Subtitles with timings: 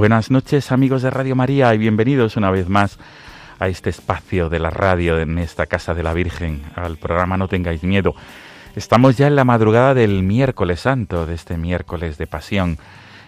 [0.00, 2.98] Buenas noches amigos de Radio María y bienvenidos una vez más
[3.58, 7.48] a este espacio de la radio en esta Casa de la Virgen, al programa No
[7.48, 8.14] tengáis miedo.
[8.74, 12.78] Estamos ya en la madrugada del miércoles santo, de este miércoles de pasión.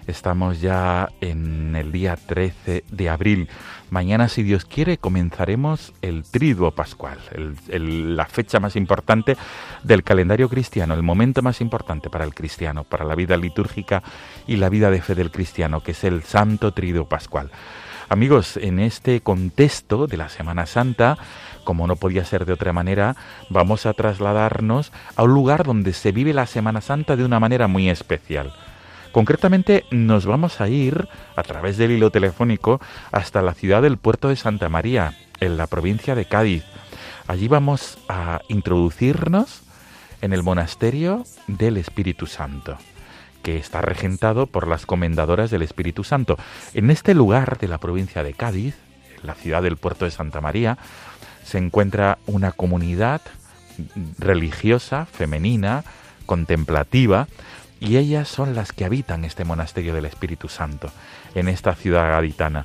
[0.06, 3.48] Estamos ya en el día 13 de abril.
[3.91, 7.19] Mañana, si Dios quiere, comenzaremos el triduo pascual,
[7.69, 9.36] el- la fecha más importante
[9.84, 14.03] del calendario cristiano, el momento más importante para el cristiano, para la vida litúrgica
[14.47, 17.50] y la vida de fe del cristiano, que es el Santo Triduo Pascual.
[18.09, 21.16] Amigos, en este contexto de la Semana Santa,
[21.64, 23.14] como no podía ser de otra manera,
[23.50, 27.69] vamos a trasladarnos a un lugar donde se vive la Semana Santa de una manera
[27.69, 28.53] muy especial.
[29.12, 32.80] Concretamente nos vamos a ir a través del hilo telefónico
[33.12, 36.64] hasta la ciudad del puerto de Santa María, en la provincia de Cádiz.
[37.27, 39.62] Allí vamos a introducirnos
[40.22, 42.78] en el monasterio del Espíritu Santo,
[43.42, 46.38] que está regentado por las comendadoras del Espíritu Santo.
[46.72, 48.76] En este lugar de la provincia de Cádiz,
[49.20, 50.78] en la ciudad del puerto de Santa María,
[51.44, 53.20] se encuentra una comunidad
[54.19, 55.84] religiosa, femenina,
[56.25, 57.26] contemplativa,
[57.82, 60.93] y ellas son las que habitan este monasterio del Espíritu Santo,
[61.34, 62.65] en esta ciudad gaditana.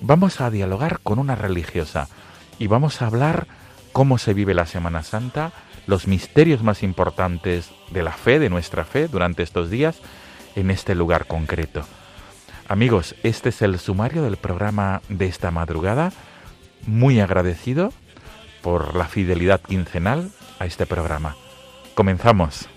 [0.00, 2.08] Vamos a dialogar con una religiosa
[2.56, 3.48] y vamos a hablar
[3.90, 5.50] cómo se vive la Semana Santa,
[5.88, 9.98] los misterios más importantes de la fe, de nuestra fe, durante estos días,
[10.54, 11.84] en este lugar concreto.
[12.68, 16.12] Amigos, este es el sumario del programa de esta madrugada.
[16.86, 17.92] Muy agradecido
[18.62, 20.30] por la fidelidad quincenal
[20.60, 21.34] a este programa.
[21.94, 22.68] Comenzamos.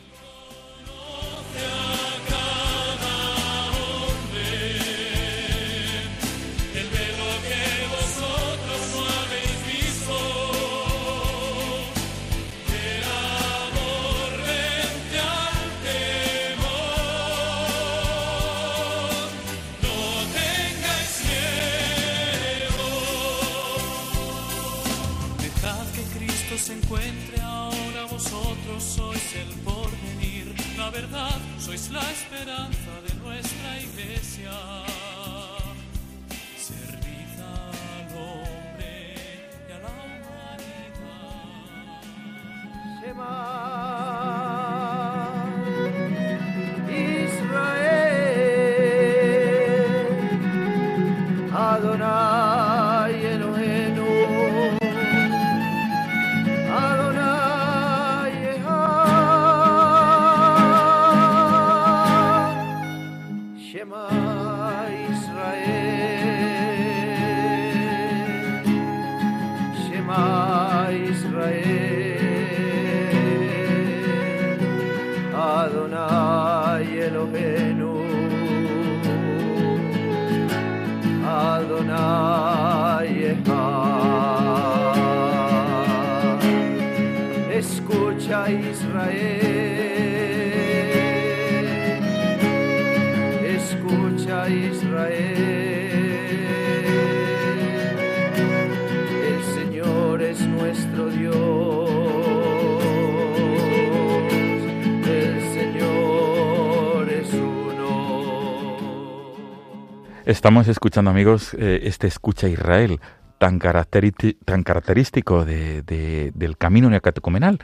[110.39, 113.01] Estamos escuchando, amigos, eh, este Escucha Israel,
[113.39, 117.59] tan, tan característico de- de- del camino neocatecumenal.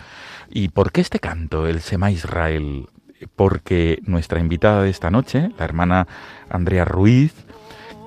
[0.50, 2.90] ¿Y por qué este canto, el Sema Israel?
[3.38, 6.06] Porque nuestra invitada de esta noche, la hermana
[6.50, 7.46] Andrea Ruiz,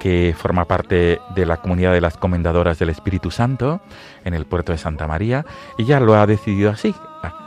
[0.01, 3.81] que forma parte de la comunidad de las comendadoras del Espíritu Santo
[4.27, 5.47] en el puerto de Santa María.
[5.79, 6.95] Ella lo ha decidido así,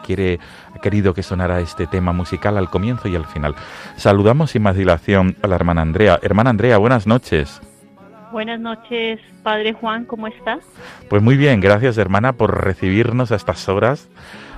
[0.04, 0.40] quiere,
[0.71, 3.56] ha querido que sonara este tema musical al comienzo y al final.
[3.96, 6.20] Saludamos sin más dilación a la hermana Andrea.
[6.22, 7.62] Hermana Andrea, buenas noches.
[8.32, 10.60] Buenas noches, Padre Juan, ¿cómo estás?
[11.10, 14.10] Pues muy bien, gracias hermana por recibirnos a estas horas,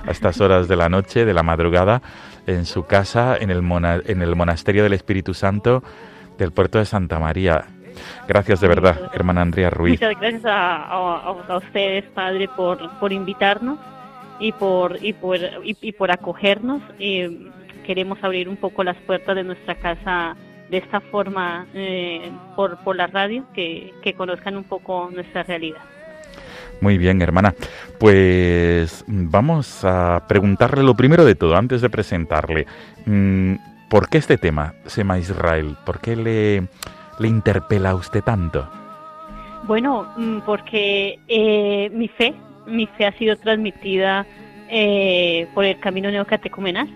[0.06, 2.00] a estas horas de la noche, de la madrugada,
[2.46, 3.64] en su casa, en el,
[4.06, 5.82] en el Monasterio del Espíritu Santo
[6.38, 7.64] del puerto de Santa María.
[8.28, 10.00] Gracias de verdad, hermana Andrea Ruiz.
[10.00, 13.78] Muchas gracias a, ustedes, Padre, por, por invitarnos
[14.38, 16.82] y por, y por, y, por acogernos.
[16.98, 17.50] y
[17.86, 20.36] queremos abrir un poco las puertas de nuestra casa
[20.70, 25.82] de esta forma eh, por, por la radio, que, que conozcan un poco nuestra realidad.
[26.80, 27.54] Muy bien, hermana.
[27.98, 32.66] Pues vamos a preguntarle lo primero de todo, antes de presentarle.
[33.06, 33.54] Mm,
[33.88, 35.76] ¿Por qué este tema, Sema Israel?
[35.84, 36.68] ¿Por qué le,
[37.18, 38.68] le interpela a usted tanto?
[39.66, 42.34] Bueno, mm, porque eh, mi fe,
[42.66, 44.26] mi fe ha sido transmitida
[44.68, 46.88] eh, por el camino neocatecumenal.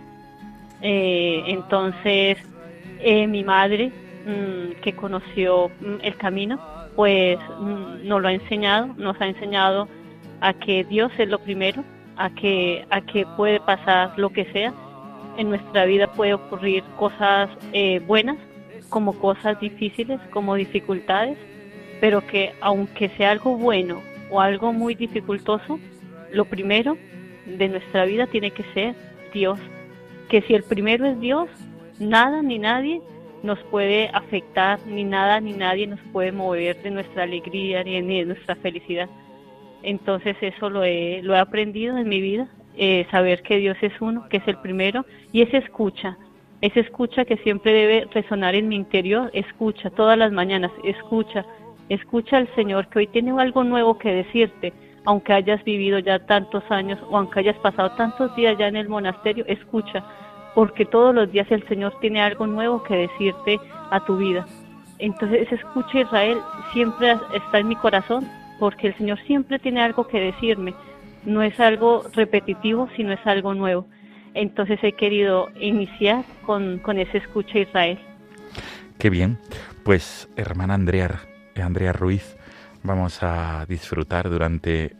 [0.80, 2.38] Eh, entonces,
[3.28, 3.90] mi madre,
[4.26, 6.58] mm, que conoció mm, el camino,
[6.96, 7.38] pues
[8.02, 9.88] nos lo ha enseñado, nos ha enseñado
[10.40, 11.84] a que Dios es lo primero,
[12.16, 14.72] a que, a que puede pasar lo que sea
[15.38, 18.36] en nuestra vida puede ocurrir cosas eh, buenas
[18.90, 21.38] como cosas difíciles, como dificultades,
[22.00, 24.00] pero que aunque sea algo bueno
[24.30, 25.78] o algo muy dificultoso,
[26.32, 26.96] lo primero
[27.46, 28.94] de nuestra vida tiene que ser
[29.32, 29.58] Dios.
[30.28, 31.48] Que si el primero es Dios,
[31.98, 33.00] nada ni nadie
[33.42, 38.26] nos puede afectar, ni nada ni nadie nos puede mover de nuestra alegría ni de
[38.26, 39.08] nuestra felicidad.
[39.82, 43.92] Entonces eso lo he, lo he aprendido en mi vida eh, saber que Dios es
[44.00, 46.16] uno, que es el primero, y esa escucha,
[46.60, 51.44] esa escucha que siempre debe resonar en mi interior, escucha todas las mañanas, escucha,
[51.88, 54.72] escucha al Señor que hoy tiene algo nuevo que decirte,
[55.04, 58.88] aunque hayas vivido ya tantos años o aunque hayas pasado tantos días ya en el
[58.88, 60.04] monasterio, escucha,
[60.54, 63.58] porque todos los días el Señor tiene algo nuevo que decirte
[63.90, 64.46] a tu vida.
[64.98, 66.38] Entonces escucha Israel
[66.72, 70.74] siempre está en mi corazón, porque el Señor siempre tiene algo que decirme
[71.24, 73.86] no es algo repetitivo, sino es algo nuevo.
[74.34, 77.98] Entonces he querido iniciar con, con ese escucha Israel.
[78.98, 79.38] Qué bien.
[79.84, 81.20] Pues hermana Andrea,
[81.62, 82.36] Andrea Ruiz,
[82.82, 84.96] vamos a disfrutar durante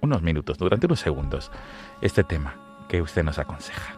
[0.00, 1.50] unos minutos, durante unos segundos,
[2.00, 3.97] este tema que usted nos aconseja.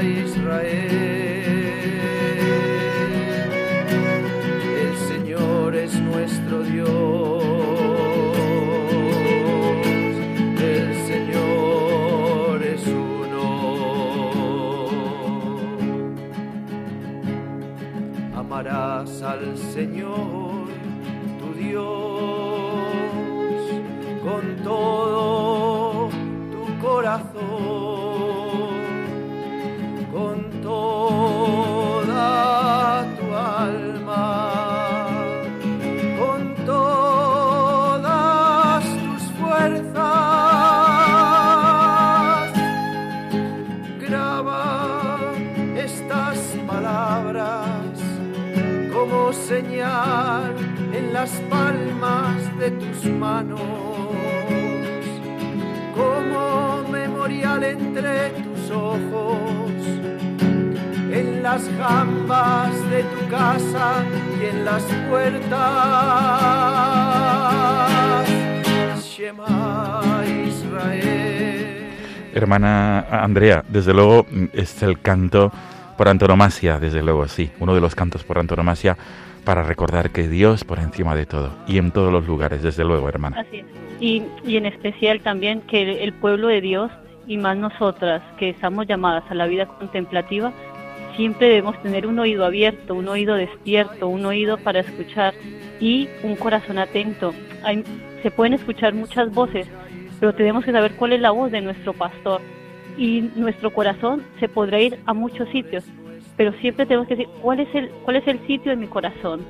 [0.00, 0.97] Israel.
[72.34, 75.50] Hermana Andrea, desde luego es el canto
[75.96, 78.98] por antonomasia, desde luego, sí, uno de los cantos por antonomasia
[79.44, 83.08] para recordar que Dios por encima de todo y en todos los lugares, desde luego,
[83.08, 83.40] hermana.
[83.40, 83.66] Así es.
[84.00, 86.90] Y, y en especial también que el pueblo de Dios
[87.26, 90.52] y más nosotras que estamos llamadas a la vida contemplativa,
[91.18, 95.34] siempre debemos tener un oído abierto, un oído despierto, un oído para escuchar
[95.80, 97.34] y un corazón atento.
[97.64, 97.82] Hay-
[98.22, 99.66] se pueden escuchar muchas voces,
[100.20, 102.40] pero tenemos que saber cuál es la voz de nuestro pastor.
[102.96, 105.82] Y nuestro corazón se podrá ir a muchos sitios,
[106.36, 109.40] pero siempre tenemos que decir cuál es el, cuál es el sitio de mi corazón.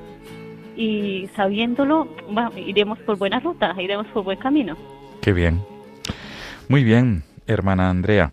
[0.75, 4.75] Y sabiéndolo, bueno, iremos por buena ruta, iremos por buen camino.
[5.21, 5.61] Qué bien.
[6.67, 8.31] Muy bien, hermana Andrea.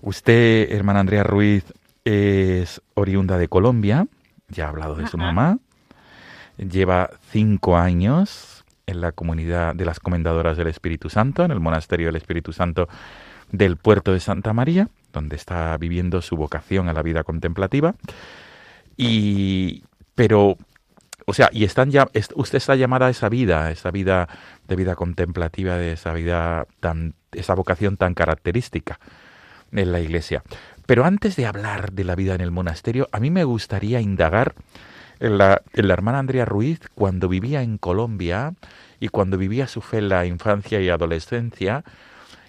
[0.00, 1.64] Usted, hermana Andrea Ruiz,
[2.04, 4.06] es oriunda de Colombia,
[4.48, 5.58] ya ha hablado de su mamá,
[6.56, 12.06] lleva cinco años en la comunidad de las Comendadoras del Espíritu Santo, en el Monasterio
[12.08, 12.88] del Espíritu Santo
[13.50, 17.94] del puerto de Santa María, donde está viviendo su vocación a la vida contemplativa.
[18.96, 20.56] Y, pero,
[21.26, 24.28] o sea, y están ya, usted está llamada a esa vida, a esa vida
[24.66, 28.98] de vida contemplativa, de esa vida tan, esa vocación tan característica
[29.70, 30.42] en la iglesia.
[30.92, 34.52] Pero antes de hablar de la vida en el monasterio, a mí me gustaría indagar
[35.20, 38.52] en la, hermana Andrea Ruiz cuando vivía en Colombia
[39.00, 41.82] y cuando vivía su fe en la infancia y adolescencia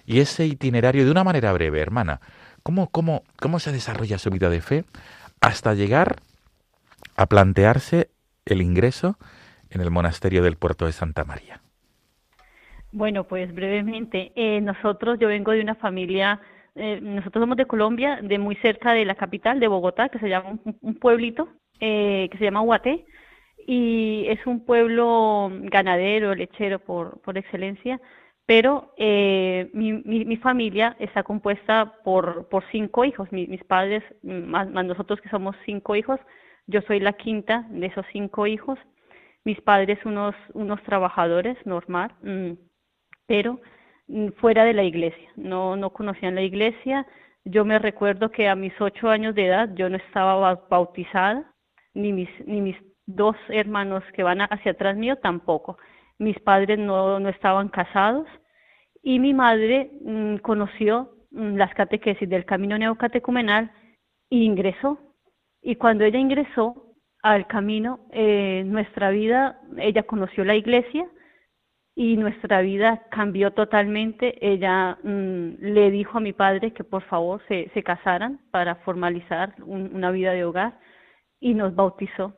[0.04, 2.20] y ese itinerario de una manera breve, hermana.
[2.62, 4.84] ¿Cómo, cómo, cómo se desarrolla su vida de fe
[5.40, 6.16] hasta llegar
[7.16, 8.10] a plantearse
[8.44, 9.16] el ingreso
[9.70, 11.62] en el monasterio del puerto de Santa María?
[12.92, 16.42] Bueno, pues brevemente, eh, nosotros, yo vengo de una familia,
[16.76, 20.28] eh, nosotros somos de Colombia, de muy cerca de la capital, de Bogotá, que se
[20.28, 21.48] llama un, pueblito,
[21.80, 23.04] eh, que se llama Huaté,
[23.66, 28.00] y es un pueblo ganadero, lechero por, por excelencia,
[28.46, 34.02] pero eh, mi, mi, mi familia está compuesta por, por cinco hijos, mi- mis padres,
[34.22, 36.20] más, nosotros que somos cinco hijos,
[36.66, 38.78] yo soy la quinta de esos cinco hijos,
[39.44, 42.52] mis padres unos, unos trabajadores, normal, mm,
[43.26, 43.60] pero
[44.36, 47.06] fuera de la iglesia, no, no conocían la iglesia.
[47.44, 51.52] Yo me recuerdo que a mis ocho años de edad yo no estaba ba- bautizada,
[51.94, 55.78] ni mis, ni mis dos hermanos que van hacia atrás mío tampoco.
[56.18, 58.26] Mis padres no, no estaban casados
[59.02, 63.70] y mi madre mm, conoció mm, las catequesis del camino neocatecumenal
[64.30, 64.98] e ingresó.
[65.62, 66.92] Y cuando ella ingresó
[67.22, 71.06] al camino, eh, nuestra vida, ella conoció la iglesia,
[71.96, 74.36] y nuestra vida cambió totalmente.
[74.46, 79.54] Ella mm, le dijo a mi padre que por favor se, se casaran para formalizar
[79.64, 80.78] un- una vida de hogar
[81.40, 82.36] y nos bautizó.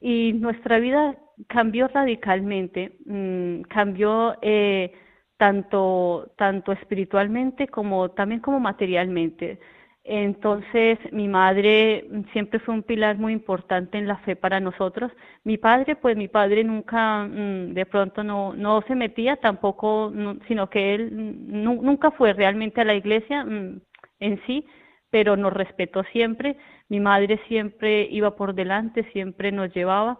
[0.00, 1.16] Y nuestra vida
[1.48, 4.92] cambió radicalmente, mm, cambió eh,
[5.38, 9.60] tanto, tanto espiritualmente como también como materialmente.
[10.04, 15.12] Entonces, mi madre siempre fue un pilar muy importante en la fe para nosotros.
[15.44, 20.38] Mi padre, pues mi padre nunca, mm, de pronto no, no se metía tampoco, no-
[20.48, 23.80] sino que él nu- nunca fue realmente a la iglesia mm,
[24.20, 24.66] en sí,
[25.10, 26.56] pero nos respetó siempre.
[26.88, 30.18] Mi madre siempre iba por delante, siempre nos llevaba.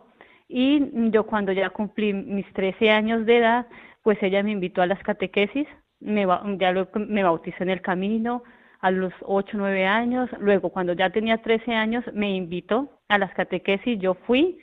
[0.49, 3.67] Y yo cuando ya cumplí mis 13 años de edad,
[4.03, 5.67] pues ella me invitó a las catequesis,
[6.01, 6.27] me,
[6.59, 8.43] ya luego me bautizó en el camino,
[8.83, 10.29] a los 8, 9 años.
[10.41, 14.59] Luego, cuando ya tenía 13 años, me invitó a las catequesis, yo fui.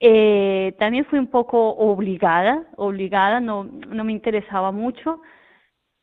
[0.00, 5.20] Eh, también fui un poco obligada, obligada, no, no me interesaba mucho,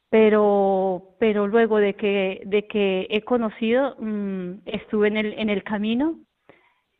[0.10, 5.64] pero, pero luego de que, de que he conocido, mm, estuve en el, en el
[5.64, 6.20] camino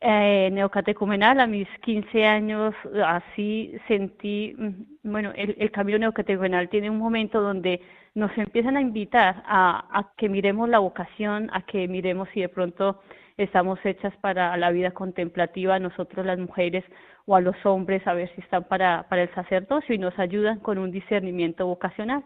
[0.00, 2.74] eh, neocatecumenal a mis 15 años,
[3.04, 7.80] así sentí, mm, bueno, el, el camino neocatecumenal tiene un momento donde
[8.14, 12.48] nos empiezan a invitar a, a que miremos la vocación, a que miremos si de
[12.48, 13.00] pronto
[13.36, 16.84] estamos hechas para la vida contemplativa, nosotros las mujeres
[17.26, 20.58] o a los hombres, a ver si están para, para el sacerdocio y nos ayudan
[20.60, 22.24] con un discernimiento vocacional.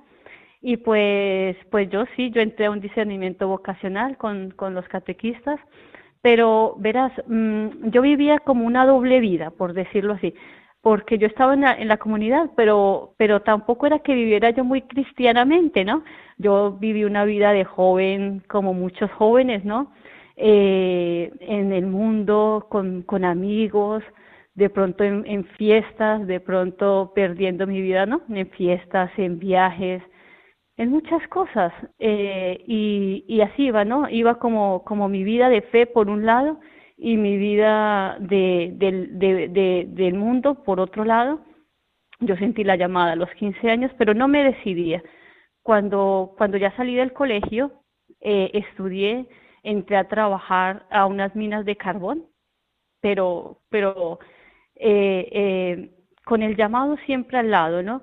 [0.61, 5.59] Y pues, pues yo sí, yo entré a un discernimiento vocacional con, con los catequistas,
[6.23, 10.35] pero verás, mm, yo vivía como una doble vida, por decirlo así,
[10.81, 14.65] porque yo estaba en la, en la comunidad, pero, pero tampoco era que viviera yo
[14.65, 16.03] muy cristianamente, ¿no?
[16.39, 19.93] Yo viví una vida de joven, como muchos jóvenes, ¿no?
[20.37, 24.03] Eh, en el mundo, con, con amigos,
[24.55, 28.23] de pronto en, en fiestas, de pronto perdiendo mi vida, ¿no?
[28.29, 30.03] En fiestas, en viajes,
[30.77, 31.73] en muchas cosas.
[31.99, 34.09] Eh, y, y así iba, ¿no?
[34.09, 36.61] Iba como, como mi vida de fe por un lado
[36.97, 41.41] y mi vida de, del- de, de- del mundo por otro lado.
[42.21, 45.03] Yo sentí la llamada a los 15 años, pero no me decidía.
[45.63, 47.73] Cuando, cuando ya salí del colegio,
[48.21, 49.29] eh, estudié,
[49.63, 52.27] entré a trabajar a unas minas de carbón,
[53.01, 54.19] pero, pero
[54.77, 55.91] eh, eh,
[56.25, 58.03] con el llamado siempre al lado, ¿no?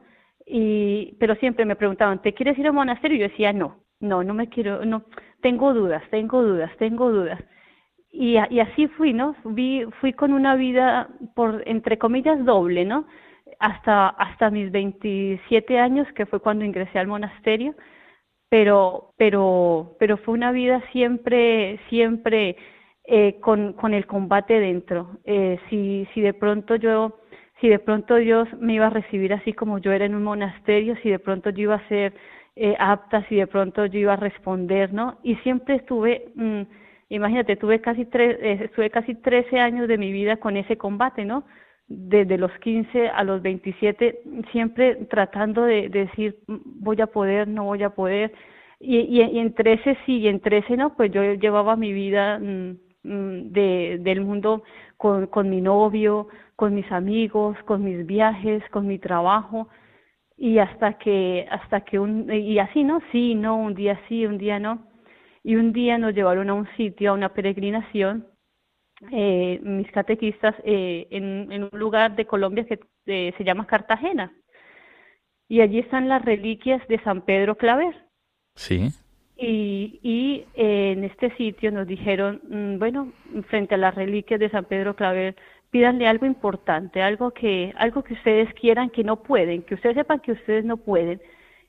[0.52, 3.18] Y, pero siempre me preguntaban, ¿te quieres ir al monasterio?
[3.18, 5.04] Y yo decía, no, no, no me quiero, no,
[5.42, 7.40] tengo dudas, tengo dudas, tengo dudas.
[8.12, 9.36] Y, y así fui, ¿no?
[9.44, 13.06] Fui, fui con una vida, por entre comillas, doble, ¿no?
[13.60, 17.76] Hasta, hasta mis 27 años, que fue cuando ingresé al monasterio,
[18.50, 22.58] pero, pero, pero fue una vida siempre, siempre
[23.04, 25.20] eh, con, con el combate dentro.
[25.26, 27.20] Eh, si, si de pronto yo,
[27.60, 30.96] si de pronto Dios me iba a recibir así como yo era en un monasterio,
[31.04, 32.14] si de pronto yo iba a ser
[32.56, 35.18] eh, apta, si de pronto yo iba a responder, ¿no?
[35.24, 36.62] Y siempre estuve, mm,
[37.10, 41.26] imagínate, tuve casi tres, eh, estuve casi 13 años de mi vida con ese combate,
[41.26, 41.44] ¿no?
[41.88, 47.66] Desde los 15 a los 27, siempre tratando de, decir, mm, voy a poder, no
[47.66, 48.34] voy a poder.
[48.80, 52.78] Y, y, en 13 sí, y en 13 no, pues yo llevaba mi vida mm,
[53.04, 54.64] de, del mundo
[55.00, 56.28] con, con mi novio,
[56.58, 59.70] con mis amigos, con mis viajes, con mi trabajo.
[60.36, 64.38] Y hasta que hasta que un y así no sí no un día sí un
[64.38, 64.86] día no.
[65.42, 68.28] Y un día nos llevaron a un sitio a una peregrinación.
[69.14, 74.34] Eh, mis catequistas eh, en, un lugar de Colombia que eh, se llama Cartagena.
[75.48, 77.96] Y allí están las reliquias de San Pedro Claver.
[78.56, 78.90] Sí
[79.40, 83.12] y, y eh, en este sitio nos dijeron mm, bueno
[83.48, 85.36] frente a las reliquias de San Pedro Claver
[85.72, 90.20] pídanle algo importante, algo que, algo que ustedes quieran que no pueden, que ustedes sepan
[90.20, 91.22] que ustedes no pueden.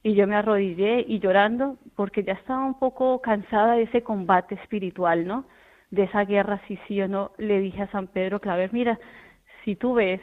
[0.02, 4.54] Y yo me arrodillé y llorando porque ya estaba un poco cansada de ese combate
[4.54, 5.44] espiritual, ¿no?
[5.90, 8.98] De esa guerra, si sí o no, le dije a San Pedro Claver, mira,
[9.64, 10.20] si tú ves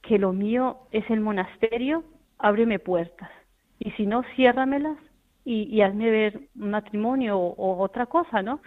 [0.00, 2.04] que lo mío es el monasterio,
[2.38, 3.30] ábreme puertas.
[3.78, 4.96] Y si no, ciérramelas
[5.44, 8.60] y, y hazme ver un matrimonio o, otra cosa, ¿no?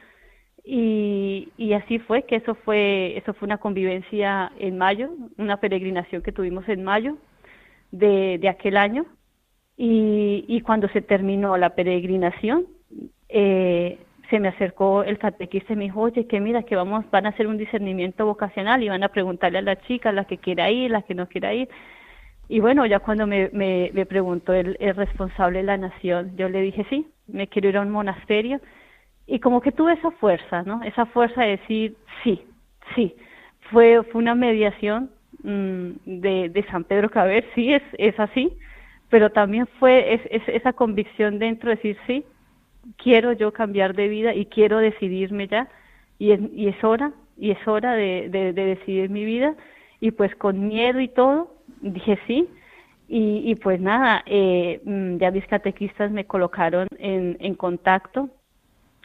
[0.63, 6.22] Y, y, así fue que eso fue eso fue una convivencia en mayo una peregrinación
[6.22, 7.17] que tuvimos en mayo
[7.91, 9.05] de, de aquel año
[9.77, 12.66] y, y, cuando se terminó la peregrinación
[13.29, 13.98] eh,
[14.29, 17.29] se me acercó el catequista y me dijo oye que mira que vamos van a
[17.29, 20.92] hacer un discernimiento vocacional y van a preguntarle a la chica la que quiera ir
[20.92, 21.70] la que no quiera ir
[22.50, 26.62] y bueno ya cuando me, me, me preguntó el, responsable de la nación yo le
[26.62, 28.60] dije sí me quiero ir a un monasterio
[29.27, 30.81] y como que tuve esa fuerza, ¿no?
[30.83, 32.42] Esa fuerza de decir sí,
[32.96, 33.14] sí.
[33.70, 35.12] Fue, fue una mediación
[35.44, 38.53] mmm, de, de San Pedro Caber, sí, es, es así,
[39.10, 42.25] pero también fue es, es, esa convicción dentro de decir sí,
[42.96, 45.68] quiero yo cambiar de vida y quiero decidirme ya,
[46.18, 49.55] y es, y es hora, y es hora de, de decidir mi vida,
[50.00, 52.48] y pues con miedo y todo, dije sí,
[53.07, 54.81] y, y pues nada, eh,
[55.20, 58.29] ya mis catequistas me colocaron en, en contacto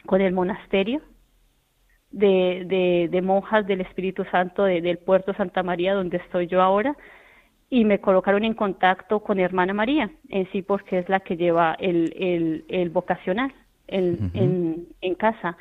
[0.05, 1.01] con el monasterio
[2.11, 6.61] de, de, de monjas del Espíritu Santo de, del puerto Santa María, donde estoy yo
[6.61, 6.95] ahora,
[7.69, 11.75] y me colocaron en contacto con Hermana María, en sí porque es la que lleva
[11.79, 13.51] el, el, el vocacional
[13.87, 14.31] el, uh -huh.
[14.33, 15.57] en, en casa.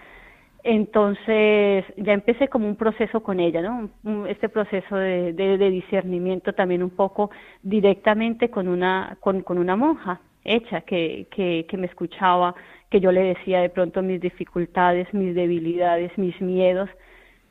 [0.64, 4.26] Entonces ya empecé como un proceso con ella, ¿no?
[4.26, 7.30] Este proceso de, de, discernimiento también un poco
[7.62, 12.54] directamente con una, con, una monja hecha que, que, que me escuchaba,
[12.90, 16.88] que yo le decía de pronto mis dificultades, mis debilidades, mis miedos,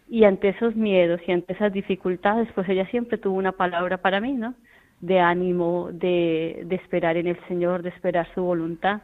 [0.10, 4.22] y ante esos miedos y ante esas dificultades, pues ella siempre tuvo una palabra para
[4.22, 4.56] mí, ¿no?
[5.00, 9.02] De ánimo, de, de esperar en el Señor, de esperar su voluntad.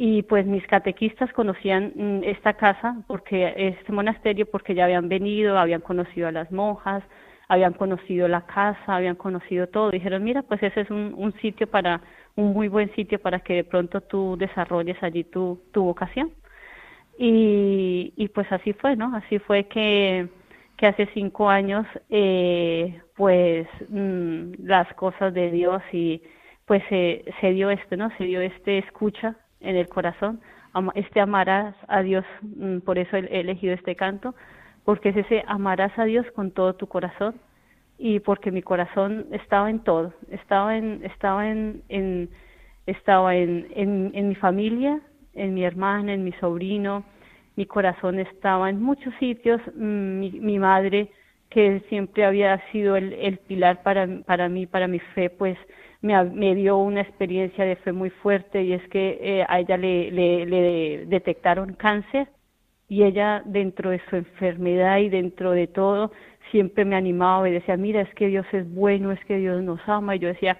[0.00, 5.58] Y pues mis catequistas conocían mm, esta casa, porque este monasterio, porque ya habían venido,
[5.58, 7.02] habían conocido a las monjas,
[7.48, 9.90] habían conocido la casa, habían conocido todo.
[9.90, 12.00] Dijeron, mira, pues ese es un, un sitio para
[12.36, 16.30] un muy buen sitio para que de pronto tú desarrolles allí tu, tu vocación.
[17.18, 19.16] Y, y pues así fue, ¿no?
[19.16, 20.28] Así fue que,
[20.76, 26.22] que hace cinco años, eh, pues mmm, las cosas de Dios y
[26.66, 28.16] pues eh, se dio este, ¿no?
[28.16, 30.40] Se dio este escucha en el corazón,
[30.94, 34.34] este amarás a Dios, mmm, por eso he elegido este canto,
[34.84, 37.34] porque es ese amarás a Dios con todo tu corazón,
[37.98, 42.30] y porque mi corazón estaba en todo, estaba en, estaba en, en
[42.86, 45.00] estaba en, en, en mi familia,
[45.34, 47.04] en mi hermana, en mi sobrino,
[47.56, 51.10] mi corazón estaba en muchos sitios, mm, mi, mi madre,
[51.50, 55.58] que siempre había sido el, el pilar para, para mí, para mi fe, pues
[56.00, 59.76] me, me dio una experiencia de fe muy fuerte y es que eh, a ella
[59.76, 62.28] le, le, le detectaron cáncer
[62.88, 66.12] y ella dentro de su enfermedad y dentro de todo
[66.50, 69.80] siempre me animaba y decía, mira, es que Dios es bueno, es que Dios nos
[69.86, 70.16] ama.
[70.16, 70.58] Y yo decía,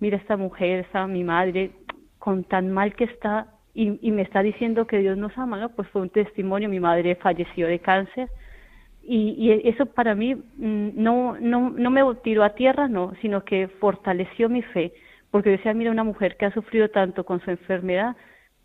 [0.00, 1.70] mira esta mujer, esta mi madre,
[2.18, 5.68] con tan mal que está, y, y me está diciendo que Dios nos ama, ¿no?
[5.68, 8.28] Pues fue un testimonio, mi madre falleció de cáncer
[9.12, 13.44] y, y eso para mí mm, no, no, no me tiró a tierra, no, sino
[13.44, 14.92] que fortaleció mi fe,
[15.32, 18.14] porque decía, mira, una mujer que ha sufrido tanto con su enfermedad,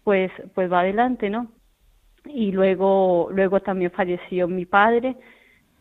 [0.04, 1.48] pues, pues va adelante, ¿no?
[2.26, 5.16] Y luego, luego también falleció mi padre,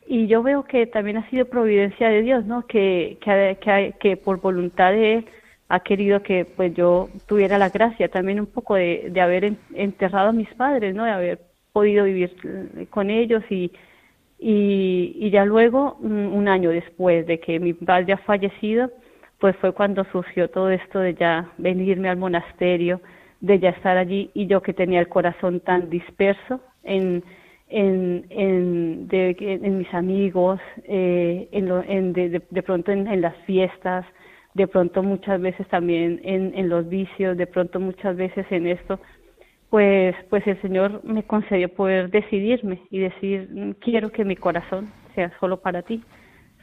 [0.07, 2.66] y yo veo que también ha sido providencia de Dios, ¿no?
[2.66, 5.27] Que, que, que, que por voluntad de Él
[5.68, 10.31] ha querido que pues yo tuviera la gracia también un poco de, de haber enterrado
[10.31, 11.05] a mis padres, ¿no?
[11.05, 11.40] De haber
[11.72, 13.70] podido vivir eh, con ellos y,
[14.46, 18.90] y, y ya luego, mm, un año después de que mi padre ha fallecido,
[19.38, 23.00] pues fue cuando surgió todo esto de ya venirme al monasterio,
[23.40, 27.24] de ya estar allí y yo que tenía el corazón tan disperso en,
[27.70, 33.22] en, en, de, en mis amigos, eh, en, lo, en de, de, pronto en, en,
[33.22, 34.04] las fiestas,
[34.52, 39.00] de pronto muchas veces también en, en los vicios, de pronto muchas veces en esto,
[39.74, 45.32] pues, pues el Señor me concedió poder decidirme y decir, quiero que mi corazón sea
[45.40, 46.00] solo para ti,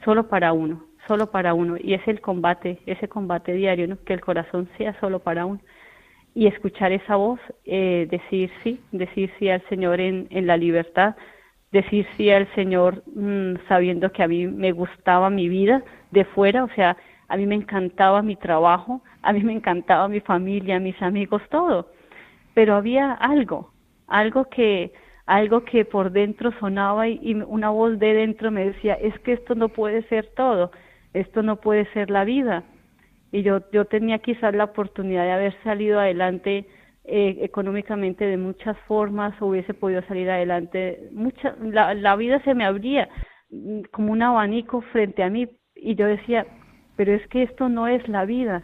[0.06, 1.76] solo para uno, solo para uno.
[1.78, 5.60] Y es el combate, ese combate diario, que el corazón sea solo para uno.
[6.34, 11.18] Y escuchar esa voz, eh, decir sí, decir sí al Señor en, la libertad,
[11.74, 16.64] decir sí al Señor mmm, sabiendo que a mí me gustaba mi vida de fuera,
[16.64, 16.96] o sea,
[17.28, 21.88] a mí me encantaba mi trabajo, a mí me encantaba mi familia, mis amigos, todo
[22.54, 23.72] pero había algo,
[24.08, 24.94] algo que,
[25.26, 29.56] algo que por dentro sonaba y, una voz de dentro me decía, es que esto
[29.56, 30.72] no puede ser todo,
[31.14, 32.64] esto no puede ser la vida.
[33.32, 36.68] Y yo, yo tenía quizás la oportunidad de haber salido adelante
[37.06, 42.66] eh, económicamente de muchas formas, hubiese podido salir adelante, mucha, la, la vida se me
[42.66, 43.10] abría
[43.50, 46.46] mm, como un abanico frente a mí y yo decía,
[46.96, 48.64] pero es que esto no es la vida,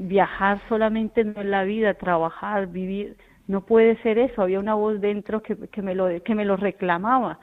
[0.00, 4.42] viajar solamente no es la vida, trabajar, vivir, no puede ser eso.
[4.42, 7.38] Había una voz dentro que, me, lo, que me lo reclamaba.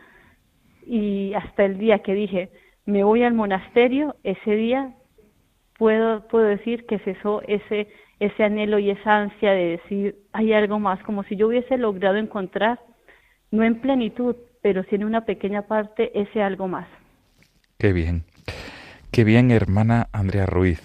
[0.85, 2.49] Y hasta el día que dije,
[2.85, 4.95] me voy al monasterio, ese día
[5.77, 7.87] puedo, puedo decir que cesó ese,
[8.19, 12.17] ese anhelo y esa ansia de decir, hay algo más, como si yo hubiese logrado
[12.17, 12.79] encontrar,
[13.51, 16.87] no en plenitud, pero sí en una pequeña parte, ese algo más.
[17.77, 18.23] Qué bien,
[19.11, 20.81] qué bien, hermana Andrea Ruiz.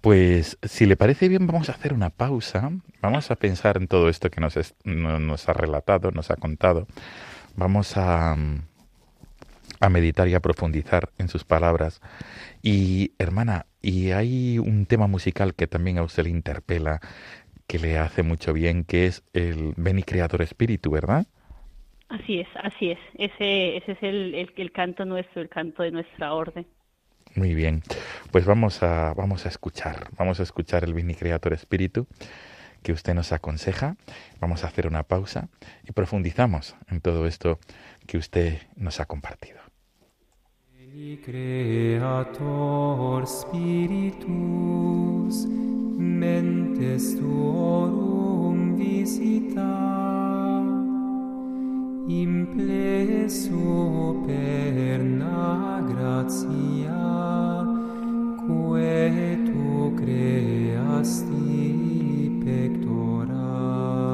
[0.00, 4.08] Pues si le parece bien vamos a hacer una pausa, vamos a pensar en todo
[4.08, 6.86] esto que nos, es, nos ha relatado, nos ha contado,
[7.56, 8.36] vamos a,
[9.80, 12.00] a meditar y a profundizar en sus palabras.
[12.62, 17.00] Y hermana, y hay un tema musical que también a usted le interpela,
[17.66, 21.26] que le hace mucho bien, que es el Beni Creator Espíritu, ¿verdad?
[22.08, 22.98] Así es, así es.
[23.14, 26.66] Ese, ese es el, el canto nuestro, el canto de nuestra orden.
[27.36, 27.82] Muy bien,
[28.32, 32.06] pues vamos a, vamos a escuchar, vamos a escuchar el Vini Creator Espíritu
[32.82, 33.96] que usted nos aconseja.
[34.40, 35.50] Vamos a hacer una pausa
[35.84, 37.58] y profundizamos en todo esto
[38.06, 39.58] que usted nos ha compartido.
[41.24, 43.26] Creator
[45.98, 48.78] mentes tuorum
[52.08, 53.56] impleso
[54.24, 56.94] per na gratia
[58.46, 61.50] quae tu creasti
[62.44, 63.50] pectora.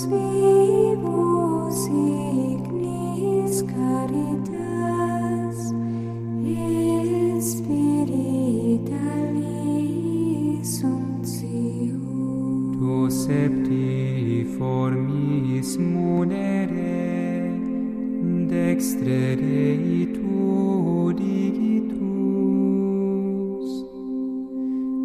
[18.82, 22.00] dextre Dei tu digitus,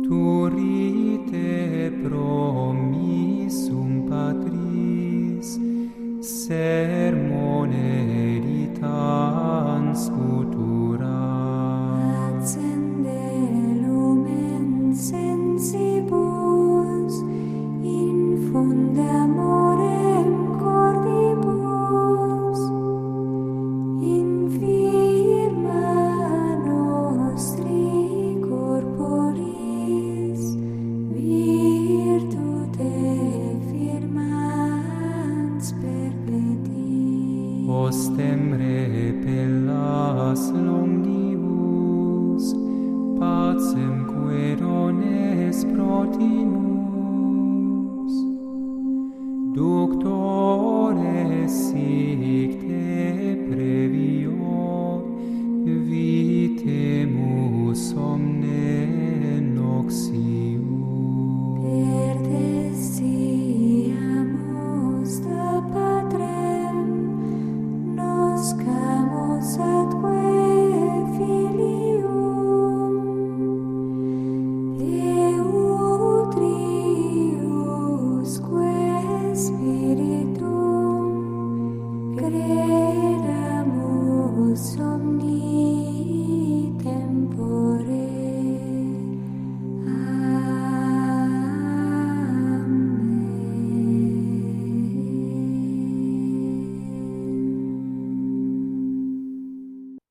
[0.09, 5.49] tu rite promissum Patris,
[6.21, 7.06] se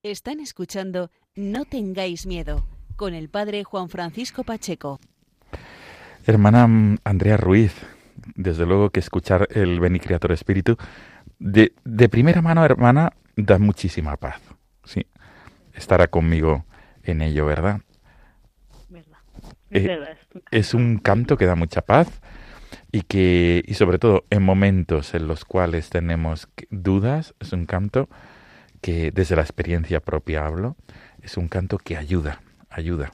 [0.06, 5.00] Están escuchando No tengáis miedo con el padre Juan Francisco Pacheco.
[6.28, 7.74] Hermana Andrea Ruiz,
[8.36, 10.78] desde luego que escuchar el Beni Creator Espíritu
[11.40, 14.40] de, de primera mano, hermana, da muchísima paz.
[14.84, 15.08] Sí,
[15.74, 16.66] estará conmigo
[17.02, 17.82] en ello, ¿verdad?
[18.90, 19.18] ¿Verdad?
[19.72, 20.18] Es Eh, verdad,
[20.52, 22.22] es un canto que da mucha paz
[22.92, 28.08] y que y sobre todo en momentos en los cuales tenemos dudas, es un canto
[28.86, 30.76] que desde la experiencia propia hablo,
[31.24, 33.14] es un canto que ayuda, ayuda,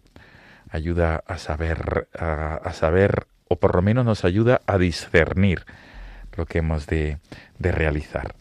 [0.70, 5.64] ayuda a saber a, saber o por lo menos nos ayuda a discernir
[6.36, 7.20] lo que hemos de,
[7.58, 8.36] de realizar.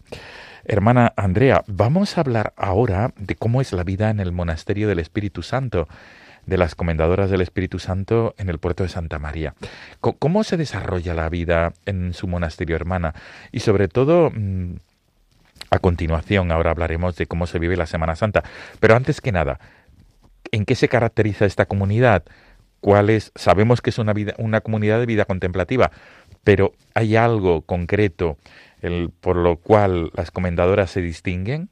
[0.64, 4.99] Hermana Andrea, vamos a hablar ahora de cómo es la vida en el monasterio del
[4.99, 5.87] Espíritu Santo,
[6.47, 9.55] de las comendadoras del Espíritu Santo en el puerto de Santa María.
[10.01, 13.14] ¿Cómo se desarrolla la vida en su monasterio, hermana?
[13.53, 14.79] Y sobre todo, mm,
[15.70, 18.42] a continuación, ahora hablaremos de cómo se vive la Semana Santa.
[18.80, 19.61] Pero antes que nada,
[20.52, 22.24] ¿en qué se caracteriza esta comunidad?
[22.80, 23.33] ¿Cuál es?
[23.35, 25.90] Sabemos que es una, vida, una comunidad de vida contemplativa,
[26.44, 28.38] pero ¿hay algo concreto
[28.83, 31.68] el- por lo cual las comendadoras se distinguen?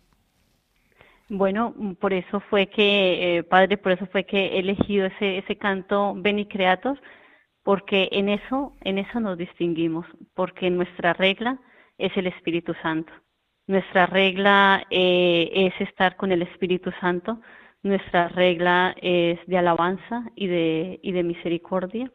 [1.28, 5.56] Bueno, por eso fue que, eh, padre, por eso fue que he elegido ese, ese
[5.56, 7.00] canto Beni Creator,
[7.62, 11.58] porque en eso, en eso nos distinguimos, porque nuestra regla
[11.98, 13.12] es el Espíritu Santo.
[13.68, 17.38] Nuestra regla eh, es estar con el Espíritu Santo,
[17.82, 22.10] nuestra regla es de alabanza y de, y de misericordia.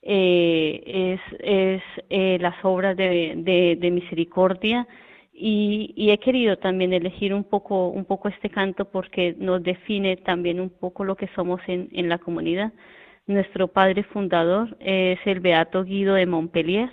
[0.00, 4.86] Eh, es es eh, las obras de, misericordia
[5.32, 10.16] y, y he querido también elegir un poco un poco este canto porque nos define
[10.18, 12.72] también un poco lo que somos en, en la comunidad.
[13.26, 16.90] Nuestro padre fundador es el Beato Guido de Montpellier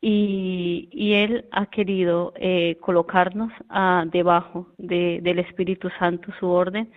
[0.00, 6.90] y, y él ha querido eh, colocarnos ah, debajo de, del Espíritu Santo, su orden.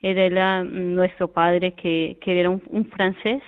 [0.00, 3.42] Él era nuestro padre que, era un, un francés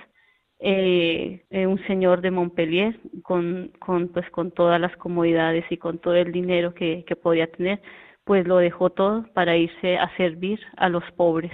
[0.65, 3.73] eh, eh, un señor de Montpellier con,
[4.15, 7.81] pues con todas las comodidades y con todo el dinero que, que podía tener,
[8.25, 11.51] pues lo dejó todo para irse a servir a los pobres,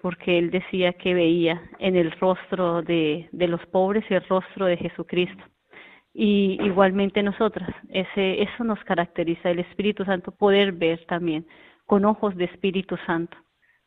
[0.00, 4.76] porque él decía que veía en el rostro de, de los pobres el rostro de
[4.76, 5.42] Jesucristo.
[6.20, 11.46] Y igualmente nosotras, ese, eso nos caracteriza, el Espíritu Santo, poder ver también
[11.86, 13.36] con ojos de Espíritu Santo,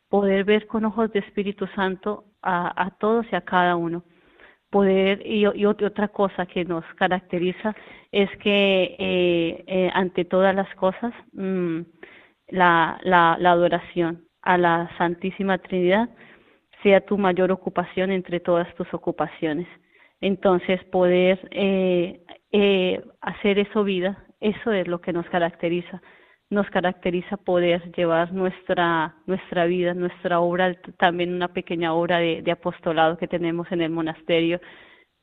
[0.08, 4.04] poder ver con ojos de Espíritu Santo a, todos y a cada uno
[4.70, 7.76] poder y, y ot- otra cosa que nos caracteriza
[8.12, 11.80] es que eh, eh, ante todas las cosas mm,
[12.48, 12.98] la
[13.34, 16.08] adoración a la Santísima Trinidad
[16.82, 19.68] sea tu mayor ocupación entre todas tus ocupaciones.
[20.22, 22.20] Entonces poder eh,
[22.52, 26.00] eh, hacer eso vida, eso es lo que nos caracteriza.
[26.48, 33.18] Nos caracteriza poder llevar nuestra nuestra vida, nuestra obra, también una pequeña obra de, apostolado
[33.18, 34.60] que tenemos en el monasterio,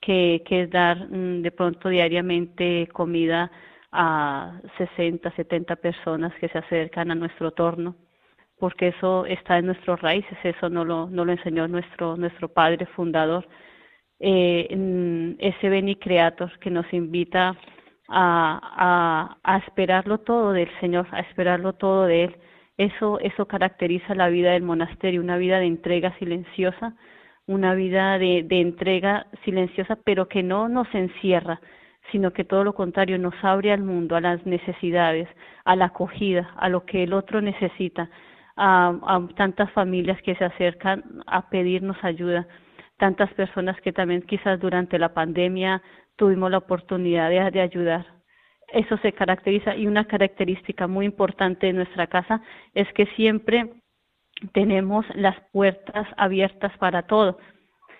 [0.01, 3.51] que, es dar mm, de pronto diariamente comida
[3.91, 7.95] a 60, 70 personas que se acercan a nuestro torno,
[8.59, 12.85] porque eso está en nuestras raíces, eso no lo, no lo enseñó nuestro, nuestro padre
[12.87, 13.47] fundador.
[14.19, 17.55] Eh, ese Beni Creator que nos invita
[18.09, 22.35] a, a, a esperarlo todo del Señor, a esperarlo todo de Él.
[22.77, 26.95] Eso, eso caracteriza la vida del monasterio, una vida de entrega silenciosa,
[27.49, 31.59] una vida de, entrega silenciosa, pero que no nos encierra,
[32.11, 35.27] sino que todo lo contrario nos abre al mundo, a las necesidades,
[35.65, 38.07] a la acogida, a lo que el otro necesita,
[38.55, 42.47] a tantas familias que se acercan a pedirnos ayuda,
[42.99, 45.81] tantas personas que también quizás durante la pandemia
[46.17, 48.05] tuvimos la oportunidad de, ayudar.
[48.71, 52.41] Eso se caracteriza y una característica muy importante de nuestra casa
[52.75, 53.69] es que siempre
[54.53, 57.39] tenemos las puertas abiertas para todo.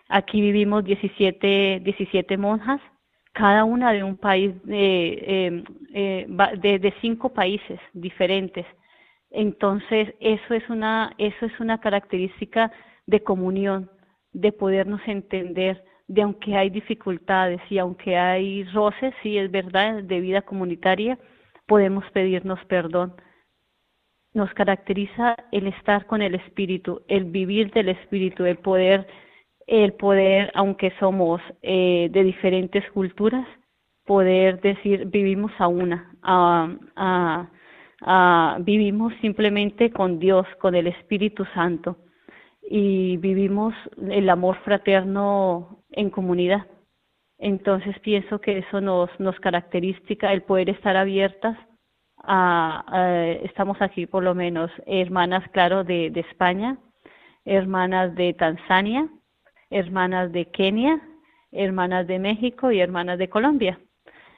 [0.10, 2.82] Aquí vivimos 17, 17 monjas,
[3.32, 6.26] cada una de un país, eh, eh, eh,
[6.58, 8.66] de, de cinco países diferentes.
[9.32, 12.72] Entonces, eso es una, eso es una característica
[13.06, 13.90] de comunión,
[14.34, 20.20] de podernos entender, de aunque hay dificultades y aunque hay roces, sí es verdad, de
[20.20, 21.18] vida comunitaria,
[21.68, 23.13] podemos pedirnos perdón.
[24.34, 29.08] Nos caracteriza el estar con el espíritu, el vivir del espíritu, el poder,
[29.68, 33.48] el poder, aunque somos eh, de diferentes culturas,
[34.06, 37.48] poder decir vivimos a una, a,
[38.62, 41.98] vivimos simplemente con Dios, con el Espíritu Santo
[42.72, 43.74] y vivimos
[44.12, 46.68] el amor fraterno en comunidad.
[47.40, 51.58] Entonces pienso que eso nos, nos caracteriza el poder estar abiertas
[52.24, 56.78] a- estamos aquí por lo menos hermanas, claro, de, de España,
[57.46, 59.10] hermanas de Tanzania,
[59.72, 61.02] hermanas de Kenia,
[61.52, 63.80] hermanas de México y hermanas de Colombia.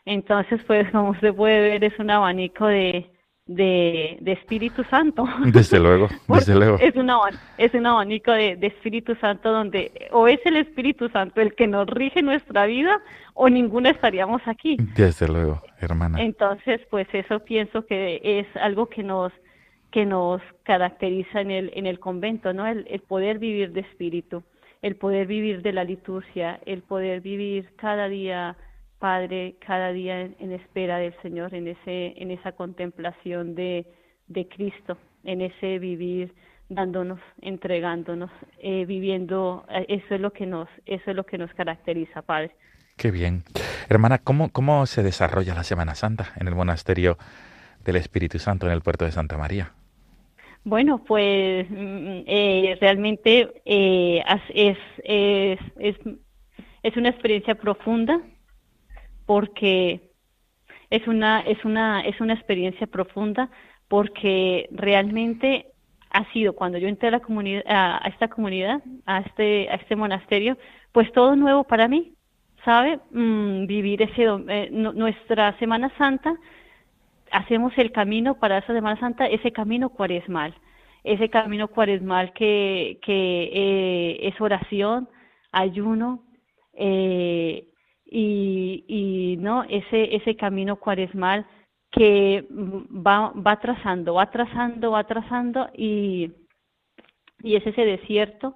[0.06, 3.11] Entonces, pues como se puede ver, es un abanico de,
[3.56, 5.26] de, de Espíritu Santo.
[5.46, 6.78] Desde luego, desde luego.
[6.80, 11.10] Es un, aban- es un abanico de, de Espíritu Santo donde o es el Espíritu
[11.10, 13.00] Santo el que nos rige nuestra vida
[13.34, 14.78] o ninguno estaríamos aquí.
[14.96, 16.22] Desde luego, hermana.
[16.22, 19.32] Entonces, pues eso pienso que es algo que nos
[19.92, 22.66] que nos caracteriza en el en el convento, ¿no?
[22.66, 24.44] El, el poder vivir de espíritu,
[24.82, 28.56] el poder vivir de la liturgia, el poder vivir cada día,
[29.02, 33.88] Padre, cada día en, en espera del Señor, en ese en esa contemplación de
[34.28, 36.36] de Cristo, en ese vivir
[36.70, 41.52] dándonos, entregándonos, eh, viviendo, eh, eso es lo que nos eso es lo que nos
[41.56, 42.52] caracteriza, Padre.
[42.96, 43.44] Qué bien.
[43.90, 47.18] Hermana, ¿cómo, ¿cómo se desarrolla la Semana Santa en el monasterio
[47.84, 49.72] del Espíritu Santo en el puerto de Santa María?
[50.64, 55.98] Bueno, pues mm, eh, realmente eh, es, es,
[56.84, 58.22] es una experiencia profunda
[59.26, 60.02] porque
[60.90, 63.50] es una, es una, es una experiencia profunda
[63.88, 65.68] porque realmente
[66.12, 69.96] ha sido cuando yo entré a la comunidad, a, esta comunidad, a este, a este
[69.96, 70.58] monasterio,
[70.92, 72.14] pues todo nuevo para mí,
[72.66, 73.00] ¿sabe?
[73.12, 76.36] Mm, vivir ese, eh, nu- nuestra Semana Santa
[77.32, 80.54] hacemos el camino para esa Semana Santa, ese camino cuaresmal,
[81.04, 85.08] ese camino cuaresmal que, que eh, es oración,
[85.52, 86.24] ayuno,
[86.74, 87.68] eh,
[88.12, 91.48] y, y no ese, ese camino cuaresmal
[91.92, 96.32] que mm, va, va trazando, va trazando, va trazando y,
[97.42, 98.56] y es ese desierto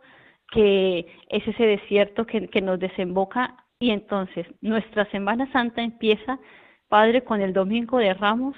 [0.51, 6.39] que es ese desierto que, que nos desemboca y entonces nuestra Semana Santa empieza,
[6.87, 8.55] Padre, con el Domingo de Ramos,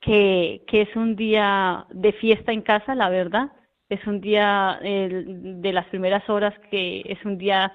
[0.00, 3.52] que, que es un día de fiesta en casa, la verdad,
[3.88, 7.72] es un día de las primeras horas que es un día,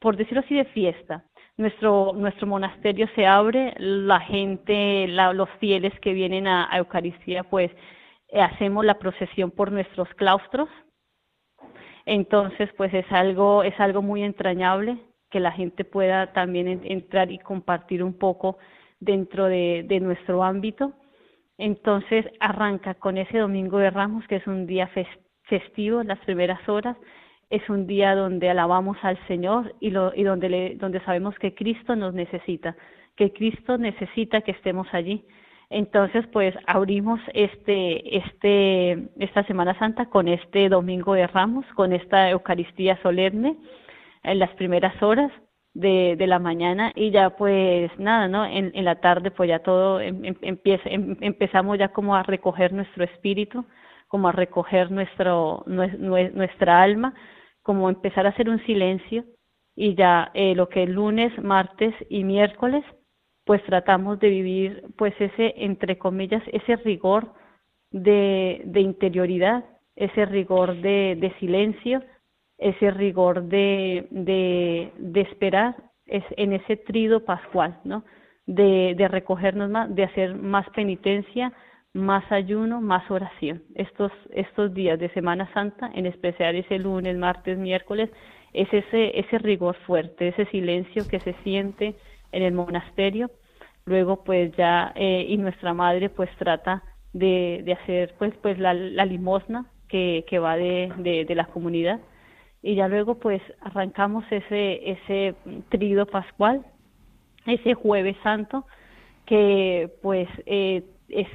[0.00, 1.24] por decirlo así, de fiesta.
[1.58, 7.70] Nuestro, nuestro monasterio se abre, la gente, la- los fieles que vienen a, Eucaristía, pues
[8.28, 10.68] eh, hacemos la procesión por nuestros claustros,
[12.04, 14.96] entonces, pues es algo, es algo muy entrañable
[15.30, 18.58] que la gente pueda también en- entrar y compartir un poco
[19.00, 20.92] dentro de, de nuestro ámbito.
[21.58, 26.66] Entonces arranca con ese Domingo de Ramos, que es un día fes- festivo, las primeras
[26.68, 26.96] horas,
[27.50, 31.54] es un día donde alabamos al Señor y, lo, y donde, le, donde sabemos que
[31.54, 32.76] Cristo nos necesita,
[33.16, 35.24] que Cristo necesita que estemos allí.
[35.70, 42.30] Entonces, pues abrimos este, este, esta Semana Santa con este Domingo de Ramos, con esta
[42.30, 43.56] Eucaristía solemne
[44.22, 45.32] en las primeras horas
[45.74, 48.44] de, de la mañana y ya pues nada, ¿no?
[48.46, 52.72] En, la tarde pues ya todo em- em- empieza, em- empezamos ya como a recoger
[52.72, 53.64] nuestro espíritu,
[54.08, 57.12] como a recoger nuestro, nue- nue- nuestra alma,
[57.66, 59.24] como empezar a hacer un silencio
[59.74, 62.84] y ya eh, lo que es lunes, martes y miércoles
[63.44, 67.32] pues tratamos de vivir pues ese entre comillas ese rigor
[67.90, 69.64] de, de interioridad
[69.96, 72.04] ese rigor de, de silencio
[72.58, 75.74] ese rigor de, de, de esperar
[76.06, 78.04] es en ese trido pascual no
[78.46, 81.52] de, de recogernos más de hacer más penitencia
[81.96, 83.62] más ayuno más oración.
[83.74, 88.10] Estos estos días de Semana Santa en especial ese lunes martes miércoles
[88.52, 91.94] es ese ese rigor fuerte ese silencio que se siente
[92.32, 93.30] en el monasterio.
[93.86, 96.82] Luego pues ya eh, y nuestra madre pues trata
[97.12, 102.00] de, de hacer pues pues la, limosna que, que va de, de, de la comunidad.
[102.62, 105.34] Y ya luego pues arrancamos ese ese
[105.70, 106.64] trido pascual
[107.46, 108.66] ese jueves santo
[109.24, 111.28] que pues eh, es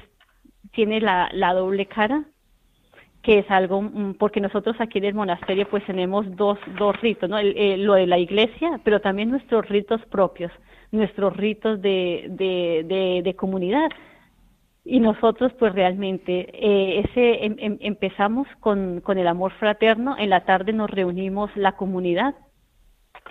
[0.72, 2.24] tiene la, doble cara
[3.22, 7.30] que es algo, mm, porque nosotros aquí en el monasterio pues tenemos dos, dos ritos,
[7.30, 7.38] ¿no?
[7.38, 10.51] El- eh, lo de la iglesia, pero también nuestros ritos propios,
[10.91, 13.89] nuestros ritos de, de, de, de comunidad.
[14.84, 20.32] Y nosotros pues realmente eh, ese em- em- empezamos con, con el amor fraterno, en
[20.32, 22.34] la tarde nos reunimos la comunidad,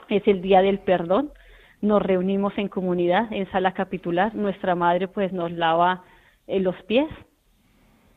[0.08, 1.32] es el día del perdón,
[1.80, 6.04] nos reunimos en comunidad, en sala capitular, nuestra madre pues nos lava
[6.46, 7.08] eh, los pies,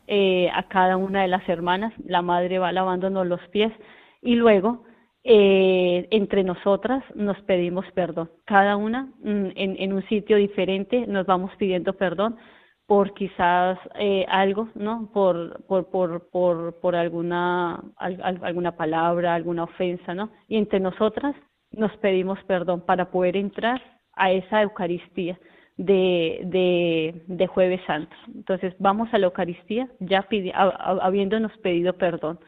[0.06, 3.72] eh, a cada una de las hermanas, la madre va lavándonos los pies
[4.22, 4.84] y luego
[5.24, 8.30] eh, entre nosotras nos pedimos perdón.
[8.44, 12.36] Cada una mm, en, en un sitio diferente nos vamos pidiendo perdón
[12.86, 15.10] por quizás eh, algo, ¿no?
[15.12, 20.30] Por, por, por, por, por alguna, al- al- alguna palabra, alguna ofensa, ¿no?
[20.48, 21.34] Y entre nosotras
[21.70, 23.80] nos pedimos perdón para poder entrar
[24.14, 25.38] a esa Eucaristía
[25.76, 28.14] de, de, de Jueves Santo.
[28.34, 32.38] Entonces vamos a la Eucaristía ya a, habiéndonos pedido perdón.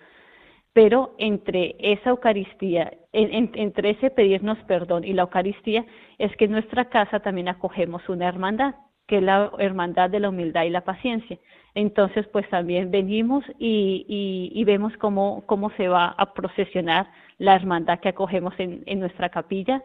[0.73, 5.87] Pero entre esa Eucaristía, en, en, entre ese pedirnos perdón y la Eucaristía,
[6.19, 8.75] es que en nuestra casa también acogemos una hermandad,
[9.07, 11.39] que es la hermandad de la humildad y la paciencia.
[11.75, 17.07] Entonces, pues también venimos y, y, y vemos cómo, cómo se va a procesionar
[17.39, 19.83] la hermandad que acogemos en, en nuestra capilla,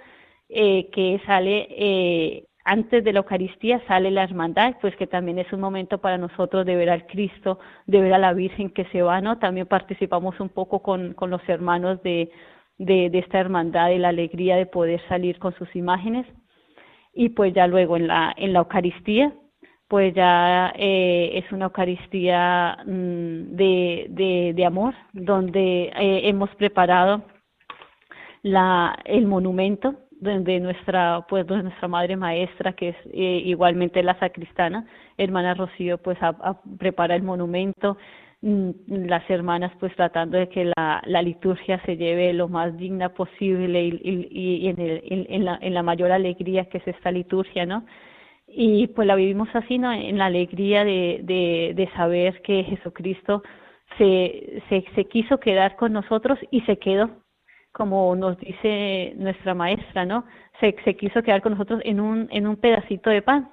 [0.49, 5.51] eh, que sale eh, antes de la Eucaristía sale la hermandad, pues que también es
[5.51, 9.01] un momento para nosotros de ver al Cristo, de ver a la Virgen que se
[9.01, 9.39] va, ¿no?
[9.39, 12.31] También participamos un poco con, con los hermanos de,
[12.77, 16.27] de, esta hermandad, de la alegría de poder salir con sus imágenes.
[17.13, 19.33] Y pues ya luego en la, en la Eucaristía,
[19.87, 27.23] pues ya eh, es una Eucaristía mmm, de, de, de, amor, donde eh, hemos preparado
[28.43, 34.17] la, el monumento de nuestra pues de nuestra madre maestra que es eh, igualmente la
[34.19, 34.85] sacristana
[35.17, 37.97] hermana Rocío pues a, a prepara el monumento
[38.41, 43.83] las hermanas pues tratando de que la, la liturgia se lleve lo más digna posible
[43.83, 47.85] y, y, en, el, en, la, en la mayor alegría que es esta liturgia no
[48.47, 53.41] y pues la vivimos así no en la alegría de, de, de saber que Jesucristo
[53.97, 57.09] se, se, se quiso quedar con nosotros y se quedó
[57.71, 60.25] como nos dice nuestra maestra, ¿no?
[60.59, 63.49] Se, se quiso quedar con nosotros en un, en un pedacito de pan,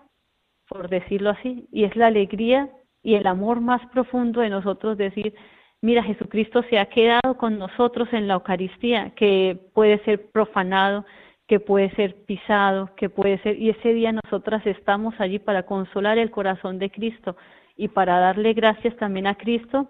[0.68, 2.68] por decirlo así, y es la alegría
[3.02, 5.34] y el amor más profundo de nosotros decir,
[5.80, 11.04] mira, Jesucristo se ha quedado con nosotros en la Eucaristía, que puede ser profanado,
[11.46, 16.18] que puede ser pisado, que puede ser, y ese día nosotras estamos allí para consolar
[16.18, 17.36] el corazón de Cristo
[17.76, 19.88] y para darle gracias también a Cristo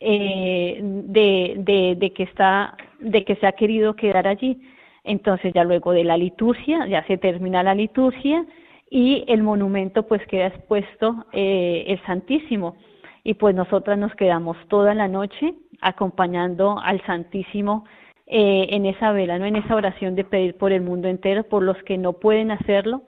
[0.00, 4.60] eh, de, de, que está, de que se ha querido quedar allí.
[5.04, 8.44] Entonces ya luego de la liturgia, ya se termina la liturgia
[8.90, 12.76] y el monumento pues queda expuesto eh, el Santísimo.
[13.24, 17.84] Y pues nosotras nos quedamos toda la noche acompañando al Santísimo
[18.26, 19.46] eh, en esa vela, ¿no?
[19.46, 23.02] en esa oración de pedir por el mundo entero, por los que no pueden hacerlo,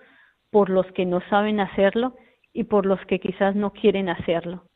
[0.50, 2.14] por los que no saben hacerlo
[2.52, 4.69] y por los que quizás no quieren hacerlo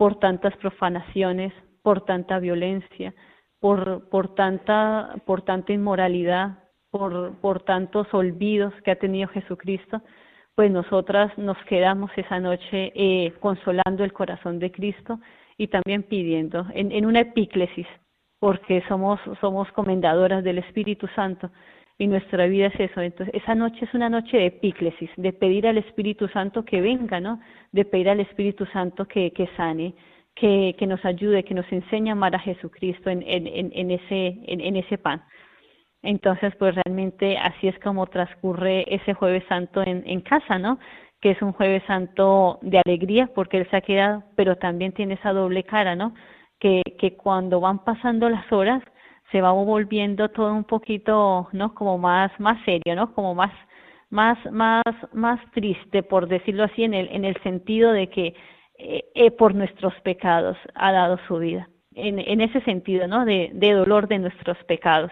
[0.00, 3.12] por tantas profanaciones, por tanta violencia,
[3.60, 6.56] por, por, tanta, por tanta inmoralidad,
[6.90, 10.00] por, por tantos olvidos que ha tenido Jesucristo,
[10.54, 15.20] pues nosotras nos quedamos esa noche eh, consolando el corazón de Cristo
[15.58, 17.86] y también pidiendo en, en una epíclesis,
[18.38, 21.50] porque somos, somos comendadoras del Espíritu Santo
[22.00, 23.02] y nuestra vida es eso.
[23.02, 27.20] Entonces, esa noche es una noche de epíclesis, de pedir al Espíritu Santo que venga,
[27.20, 27.40] ¿no?
[27.72, 29.94] De pedir al Espíritu Santo que, que sane,
[30.34, 34.38] que, que nos ayude, que nos enseñe a amar a Jesucristo en, en, en, ese,
[34.46, 35.22] en, en ese pan.
[36.02, 40.78] Entonces, pues realmente así es como transcurre ese jueves santo en, en casa, ¿no?
[41.20, 45.14] Que es un jueves santo de alegría porque Él se ha quedado, pero también tiene
[45.14, 46.14] esa doble cara, ¿no?
[46.58, 48.82] Que, que cuando van pasando las horas,
[49.30, 51.74] se va volviendo todo un poquito, ¿no?
[51.74, 53.14] Como más, más serio, ¿no?
[53.14, 53.52] Como más,
[54.10, 58.34] más, más, más triste, por decirlo así, en el, en el sentido de que
[58.78, 61.68] eh, eh, por nuestros pecados ha dado su vida.
[61.94, 63.24] En, en ese sentido, ¿no?
[63.24, 65.10] De, de dolor de nuestros pecados.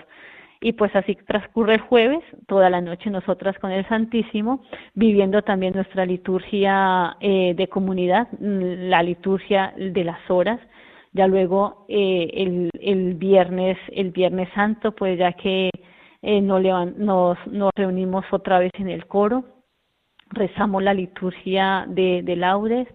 [0.60, 4.64] Y pues así transcurre el jueves, toda la noche nosotras con el Santísimo,
[4.94, 10.58] viviendo también nuestra liturgia eh, de comunidad, la liturgia de las horas,
[11.18, 15.68] ya luego eh, el, el viernes el viernes santo pues ya que
[16.22, 16.62] eh, nos,
[16.96, 19.44] nos, nos reunimos otra vez en el coro
[20.30, 22.86] rezamos la liturgia de, de laudes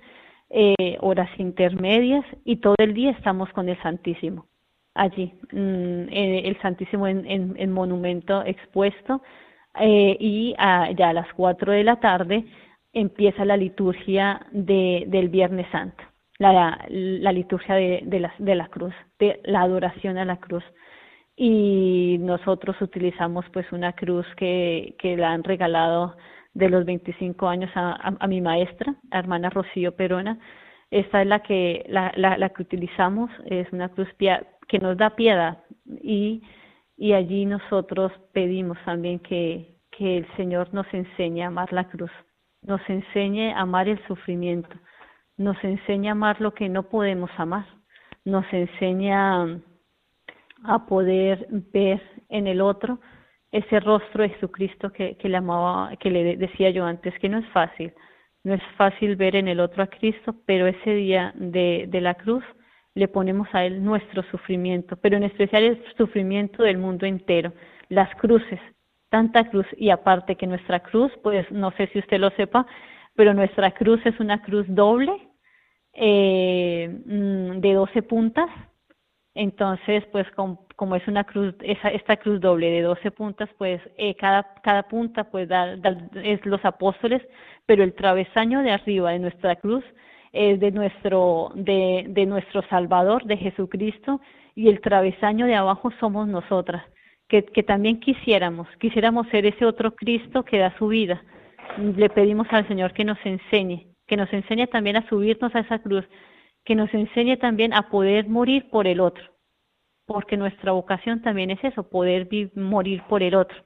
[0.49, 4.45] eh, horas intermedias y todo el día estamos con el Santísimo
[4.93, 9.21] allí mm, el Santísimo en, en, en monumento expuesto
[9.81, 12.45] eh, y ya a las cuatro de la tarde
[12.93, 16.03] empieza la liturgia de, del Viernes Santo
[16.51, 20.63] la, liturgia de, la, de la cruz, de la adoración a la cruz.
[21.35, 26.15] Y nosotros utilizamos pues una cruz que, que la han regalado
[26.53, 30.39] de los 25 años a, mi maestra, hermana Rocío Perona.
[30.91, 34.09] Esta es la que, la, la, la que utilizamos, es una cruz
[34.67, 36.43] que nos da piedad y,
[36.97, 42.11] y allí nosotros pedimos también que, que el Señor nos enseñe a amar la cruz,
[42.61, 44.75] nos enseñe a amar el sufrimiento,
[45.37, 47.65] nos enseña a amar lo que no podemos amar,
[48.25, 49.59] nos enseña
[50.63, 52.99] a poder ver en el otro
[53.51, 57.37] ese rostro de Jesucristo que, que le amaba, que le decía yo antes, que no
[57.37, 57.93] es fácil,
[58.43, 62.15] no es fácil ver en el otro a Cristo, pero ese día de, de la
[62.15, 62.43] cruz
[62.95, 67.53] le ponemos a Él nuestro sufrimiento, pero en especial el sufrimiento del mundo entero,
[67.89, 68.59] las cruces,
[69.09, 72.65] tanta cruz y aparte que nuestra cruz, pues no sé si usted lo sepa,
[73.15, 75.13] pero nuestra cruz es una cruz doble
[75.93, 78.49] eh, mm, de 12 puntas.
[79.35, 83.81] Entonces, pues com- como es una cruz, esa, esta cruz doble de 12 puntas, pues
[83.97, 85.75] eh, cada, cada punta pues da-
[86.23, 87.21] es los apóstoles,
[87.65, 89.83] pero el travesaño de arriba de nuestra cruz
[90.33, 94.21] es de nuestro, de, de nuestro Salvador, de Jesucristo,
[94.55, 96.83] y el travesaño de abajo somos nosotras,
[97.27, 101.23] que, que también quisiéramos, quisiéramos ser ese otro Cristo que da su vida.
[101.77, 105.79] Le pedimos al Señor que nos enseñe, que nos enseñe también a subirnos a esa
[105.79, 106.05] cruz,
[106.63, 109.23] que nos enseñe también a poder morir por el otro,
[110.05, 113.57] porque nuestra vocación también es eso, poder morir por el otro.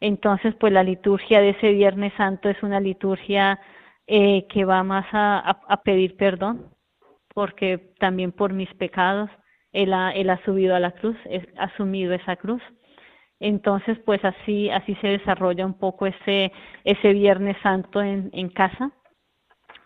[0.00, 3.58] Entonces, pues la liturgia de ese Viernes Santo es una liturgia
[4.06, 6.70] eh, que va más a, pedir perdón,
[7.34, 9.30] porque también por mis pecados
[9.72, 11.16] él ha, él ha subido a la cruz,
[11.56, 12.62] ha asumido esa cruz.
[13.40, 16.52] Entonces, pues así, así se desarrolla un poco ese,
[16.84, 18.92] ese Viernes Santo en, en casa.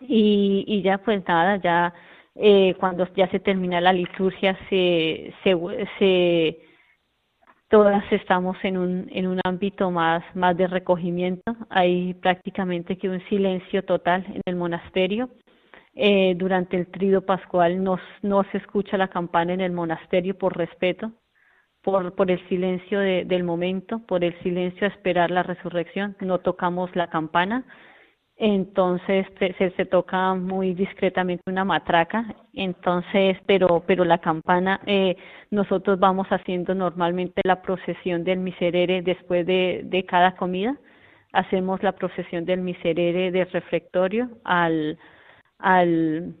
[0.01, 1.93] Y, y ya, pues nada, ya
[2.35, 5.57] eh, cuando ya se termina la liturgia, se, se,
[5.97, 6.59] se,
[7.69, 11.55] todas estamos en un, en un ámbito más, más de recogimiento.
[11.69, 15.29] Hay prácticamente que un silencio total en el monasterio.
[15.95, 20.55] Eh, durante el trido pascual no, no se escucha la campana en el monasterio por
[20.55, 21.11] respeto,
[21.83, 26.15] por, por el silencio de- del momento, por el silencio a esperar la resurrección.
[26.21, 27.65] No tocamos la campana,
[28.37, 29.27] entonces
[29.57, 35.17] se, toca muy discretamente una matraca, entonces, pero, pero la campana, eh,
[35.51, 40.77] nosotros vamos haciendo normalmente la procesión del miserere después de, de cada comida,
[41.33, 44.97] hacemos la procesión del miserere del refectorio al,
[45.59, 46.33] al,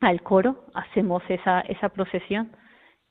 [0.00, 2.52] al coro, hacemos esa, esa procesión.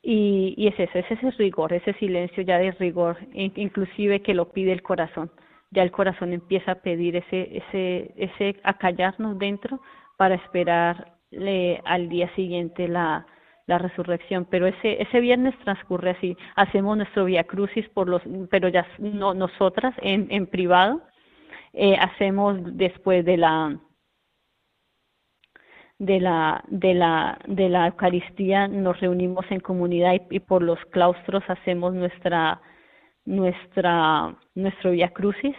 [0.02, 4.34] Y, y es eso, es ese rigor, ese silencio ya de rigor, in- inclusive que
[4.34, 5.30] lo pide el corazón.
[5.72, 9.82] Ya el corazón empieza a pedir ese, ese, ese acallarnos dentro
[10.18, 13.26] para esperarle al día siguiente la,
[13.66, 14.46] la resurrección.
[14.50, 16.38] Pero ese, ese viernes transcurre así.
[16.56, 21.02] Hacemos nuestro via crucis por los, pero ya no nosotras en, en privado.
[21.74, 23.78] Eh, hacemos después de la,
[26.00, 31.44] de la, de la, de la Eucaristía nos reunimos en comunidad y, por los claustros
[31.48, 32.62] hacemos nuestra,
[33.26, 35.56] nuestra, nuestro Via Crucis.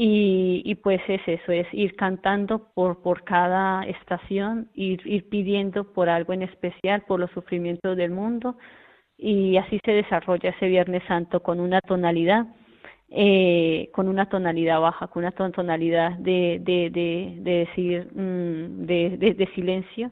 [0.00, 5.92] Y, y pues es eso, es ir cantando por, por cada estación, ir, ir pidiendo
[5.92, 8.56] por algo en especial, por los sufrimientos del mundo.
[9.16, 12.46] Y así se desarrolla ese Viernes Santo con una tonalidad
[13.10, 18.86] eh, con una tonalidad baja, con una ton- tonalidad de, de, de, de decir, mm,
[18.86, 20.10] de, de, de silencio.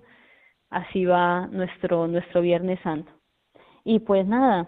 [0.71, 3.13] Así va nuestro, nuestro Viernes Santo.
[3.85, 4.67] Y pues nada,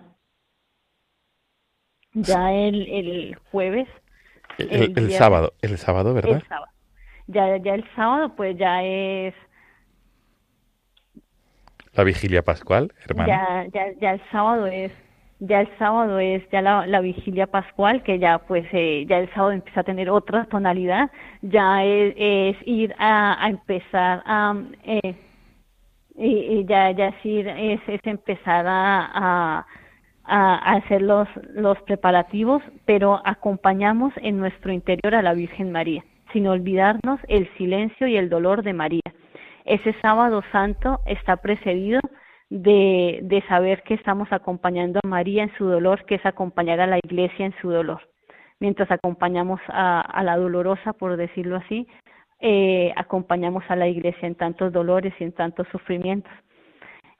[2.14, 3.88] ya el, el jueves,
[4.58, 6.36] El, el el viernes- sábado, el sábado, ¿verdad?
[6.36, 6.72] el sábado,
[7.26, 9.34] ya, ya el sábado pues ya es
[11.94, 13.28] La vigilia pascual, hermano.
[13.28, 14.92] Ya, ya, ya el sábado es,
[15.40, 19.32] ya el sábado es ya la, la vigilia pascual, que ya pues eh, ya el
[19.32, 21.10] sábado empieza a tener otra tonalidad,
[21.42, 25.14] ya es, ir a, empezar a eh,
[26.66, 29.66] ya, ya es ir, es, es empezar a, a,
[30.24, 36.48] a hacer los, los preparativos, pero acompañamos en nuestro interior a la Virgen María, sin
[36.48, 39.12] olvidarnos el silencio y el dolor de María.
[39.64, 42.00] Ese sábado santo está precedido
[42.50, 46.86] de, de saber que estamos acompañando a María en su dolor, que es acompañar a
[46.86, 48.00] la iglesia en su dolor.
[48.60, 51.86] Mientras acompañamos a, a la dolorosa, por decirlo así,
[52.40, 56.32] eh, acompañamos a la iglesia en tantos dolores y en tantos sufrimientos.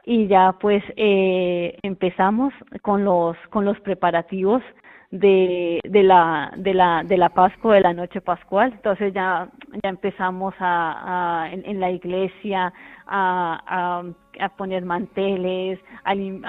[0.04, 4.62] Y ya pues eh, empezamos con los, con los preparativos
[5.10, 8.72] de, la, de, la, de la Pascua, de la noche pascual.
[8.74, 9.48] Entonces ya,
[9.82, 12.72] ya empezamos a, en, la iglesia
[13.06, 14.02] a,
[14.38, 16.46] a, poner manteles, a, limpiar,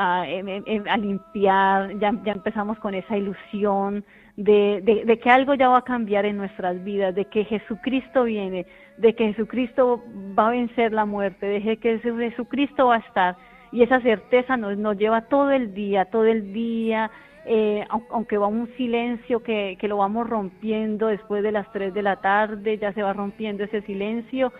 [1.99, 4.03] ya, ya empezamos con esa ilusión
[4.35, 8.23] de, de, de, que algo ya va a cambiar en nuestras vidas, de que Jesucristo
[8.23, 8.65] viene,
[8.97, 10.03] de que Jesucristo
[10.37, 13.37] va a vencer la muerte, de que Jesucristo va a estar.
[13.71, 17.11] Y esa certeza nos, nos lleva todo el día, todo el día,
[17.51, 22.03] eh, aunque va un silencio que, que lo vamos rompiendo después de las 3 de
[22.03, 24.53] la tarde, ya se va rompiendo ese silencio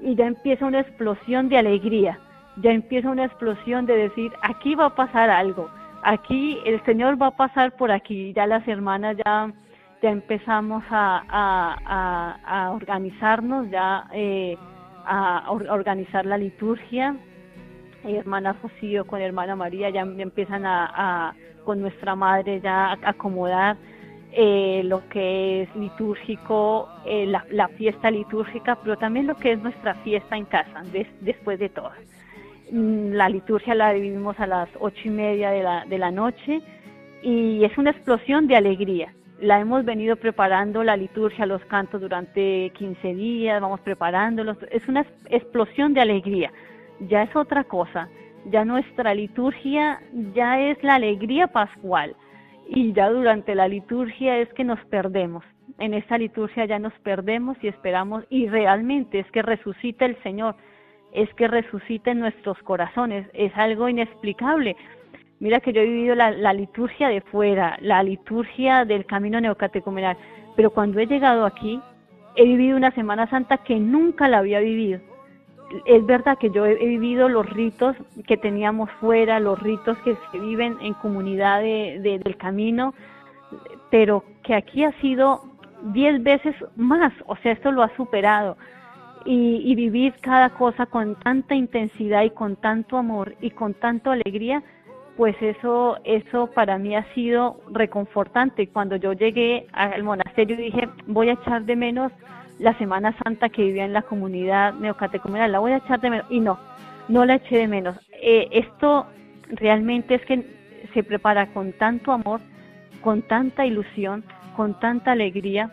[0.00, 2.18] y ya empieza una explosión de alegría,
[2.56, 5.68] ya empieza una explosión de decir, aquí va a pasar algo,
[6.02, 9.52] aquí el Señor va a pasar por aquí, ya las hermanas ya,
[10.00, 14.56] ya empezamos a, a, a, a organizarnos, ya eh,
[15.04, 17.16] a or, organizar la liturgia,
[18.02, 21.34] hermana Rocío con hermana María ya empiezan a
[21.64, 23.76] con nuestra madre ya acomodar
[24.32, 29.94] eh, lo que es litúrgico, eh, la, fiesta litúrgica, pero también lo que es nuestra
[29.96, 31.90] fiesta en casa, des- después de todo.
[32.70, 36.60] Mm, La liturgia la vivimos a las ocho y media de la, de la noche
[37.22, 39.12] y es una explosión de alegría.
[39.40, 44.58] La hemos venido preparando, la liturgia, los cantos durante 15 días, vamos preparándolos.
[44.70, 46.52] Es una explosión de alegría.
[47.08, 48.08] Ya es otra cosa.
[48.46, 50.00] Ya nuestra liturgia
[50.34, 52.16] ya es la alegría pascual.
[52.68, 55.44] Y ya durante la liturgia es que nos perdemos.
[55.78, 60.54] En esta liturgia ya nos perdemos y esperamos y realmente es que resucita el Señor,
[61.12, 63.26] es que resucita en nuestros corazones.
[63.32, 64.76] Es algo inexplicable.
[65.40, 70.16] Mira que yo he vivido la, la liturgia de fuera, la liturgia del camino neocatecumenal,
[70.54, 71.80] pero cuando he llegado aquí,
[72.36, 75.00] he vivido una Semana Santa que nunca la había vivido.
[75.84, 77.96] Es verdad que yo he, vivido los ritos
[78.26, 82.92] que teníamos fuera, los ritos que se viven en comunidad de- del camino,
[83.90, 85.42] pero que aquí ha sido
[85.92, 88.56] diez veces más, o sea, esto lo ha superado.
[89.24, 94.12] Y, y vivir cada cosa con tanta intensidad y con tanto amor y con tanta
[94.12, 94.62] alegría,
[95.16, 98.68] pues eso, eso para mí ha sido reconfortante.
[98.68, 102.10] Cuando yo llegué al monasterio dije, voy a echar de menos
[102.60, 106.26] la Semana Santa que vivía en la comunidad neocatecumenal, la voy a echar de menos.
[106.30, 106.58] Y no,
[107.08, 107.96] no la eché de menos.
[108.22, 109.06] Eh, esto
[109.48, 110.44] realmente es que
[110.92, 112.40] se prepara con tanto amor,
[113.00, 114.24] con tanta ilusión,
[114.56, 115.72] con tanta alegría,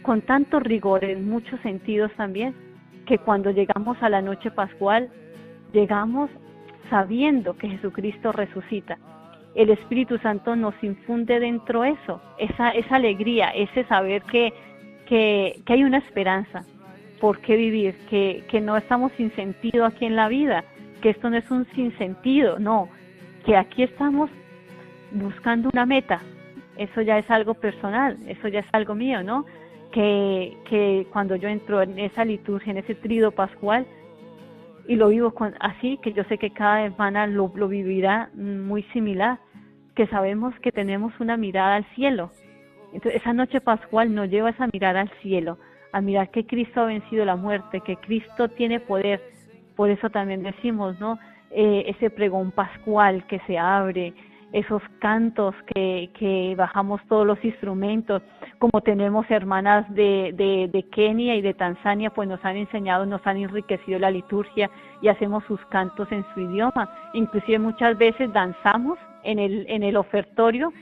[0.00, 2.54] con tanto rigor en muchos sentidos también,
[3.06, 5.10] que cuando llegamos a la noche pascual,
[5.72, 6.30] llegamos
[6.88, 8.98] sabiendo que Jesucristo resucita.
[9.54, 14.54] El Espíritu Santo nos infunde dentro eso, esa, esa alegría, ese saber que,
[15.08, 16.64] que, que hay una esperanza
[17.20, 20.64] por qué vivir, que, que no estamos sin sentido aquí en la vida,
[21.00, 22.88] que esto no es un sinsentido, no,
[23.44, 24.30] que aquí estamos
[25.12, 26.20] buscando una meta.
[26.76, 29.44] Eso ya es algo personal, eso ya es algo mío, ¿no?
[29.92, 33.86] Que, que cuando yo entro en esa liturgia, en ese trido pascual,
[34.88, 39.38] y lo vivo así, que yo sé que cada hermana lo, vivirá muy similar,
[39.94, 42.30] que sabemos que tenemos una mirada al cielo.
[42.92, 45.58] Entonces, esa noche pascual nos lleva esa mirada al cielo,
[45.92, 49.22] a mirar que Cristo ha vencido la muerte, que Cristo tiene poder.
[49.76, 51.18] Por eso también decimos, ¿no?
[51.50, 54.12] Eh, ese pregón pascual que se abre,
[54.52, 58.22] esos cantos que, que bajamos todos los instrumentos,
[58.58, 63.26] como tenemos hermanas de, de, de Kenia y de Tanzania, pues nos han enseñado, nos
[63.26, 64.70] han enriquecido la liturgia
[65.02, 66.90] y hacemos sus cantos en su idioma.
[67.12, 70.72] Inclusive muchas veces danzamos en el, en el ofertorio,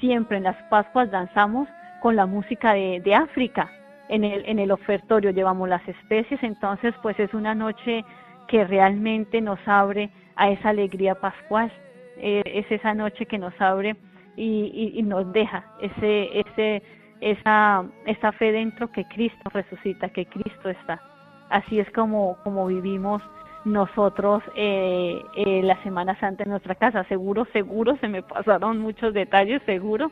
[0.00, 1.68] siempre en las Pascuas danzamos
[2.00, 3.70] con la música de, de África.
[4.08, 8.04] En el, en el ofertorio llevamos las especies, entonces pues es una noche
[8.48, 11.70] que realmente nos abre a esa alegría pascual.
[12.16, 13.96] Eh, es esa noche que nos abre
[14.36, 16.82] y, y, y nos deja ese, ese,
[17.20, 21.00] esa, esa fe dentro que Cristo resucita, que Cristo está.
[21.48, 23.22] Así es como, como vivimos
[23.64, 27.04] nosotros eh, eh, la Semana Santa en nuestra casa.
[27.04, 30.10] Seguro, seguro, se me pasaron muchos detalles, seguro,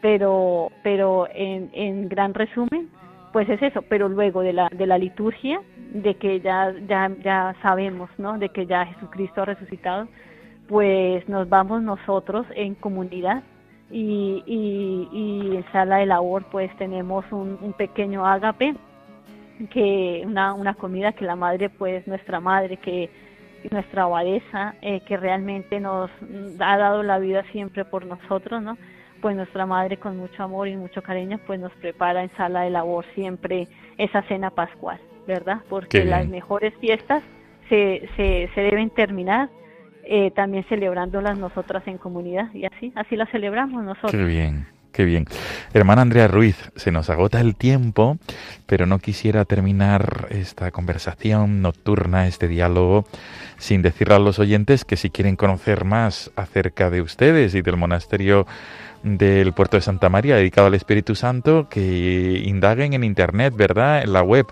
[0.00, 2.88] pero, pero en, en gran resumen,
[3.32, 3.82] pues es eso.
[3.82, 5.60] Pero luego de la, de la liturgia,
[5.92, 8.38] de que ya, ya, ya sabemos, ¿no?
[8.38, 10.08] De que ya Jesucristo ha resucitado,
[10.68, 13.42] pues nos vamos nosotros en comunidad
[13.90, 18.74] y, y, en sala de labor pues tenemos un, un pequeño ágape
[19.70, 23.10] que una, una comida que la madre pues nuestra madre que
[23.70, 26.10] nuestra abadesa eh, que realmente nos
[26.60, 28.76] ha dado la vida siempre por nosotros no
[29.20, 32.70] pues nuestra madre con mucho amor y mucho cariño pues nos prepara en sala de
[32.70, 33.66] labor siempre
[33.98, 37.22] esa cena pascual verdad porque las mejores fiestas
[37.68, 39.48] se, se, se deben terminar
[40.08, 44.12] eh, también celebrándolas nosotras en comunidad y así, así las celebramos nosotros.
[44.12, 44.64] Qué bien,
[44.96, 45.26] qué bien.
[45.74, 48.16] Hermana Andrea Ruiz, se nos agota el tiempo,
[48.64, 53.04] pero no quisiera terminar esta conversación nocturna, este diálogo,
[53.58, 57.76] sin decirle a los oyentes que si quieren conocer más acerca de ustedes y del
[57.76, 58.46] monasterio
[59.02, 64.02] del puerto de Santa María dedicado al Espíritu Santo, que indaguen en internet, ¿verdad?
[64.02, 64.46] En la web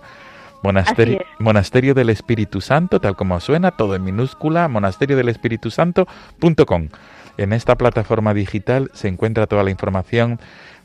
[0.62, 6.88] Monasterio, Monasterio del Espíritu Santo, tal como suena, todo en minúscula, monasterio del Espíritu Santo.com.
[7.36, 10.38] En esta plataforma digital se encuentra toda la información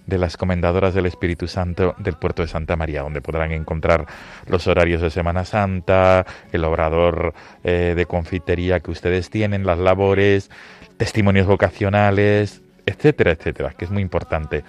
[0.10, 4.08] de las comendadoras del Espíritu Santo del puerto de Santa María, donde podrán encontrar
[4.48, 7.34] los horarios de Semana Santa, el obrador
[7.64, 10.50] eh, de confitería que ustedes tienen, las labores,
[10.98, 14.64] testimonios vocacionales, etcétera, etcétera, que es muy importante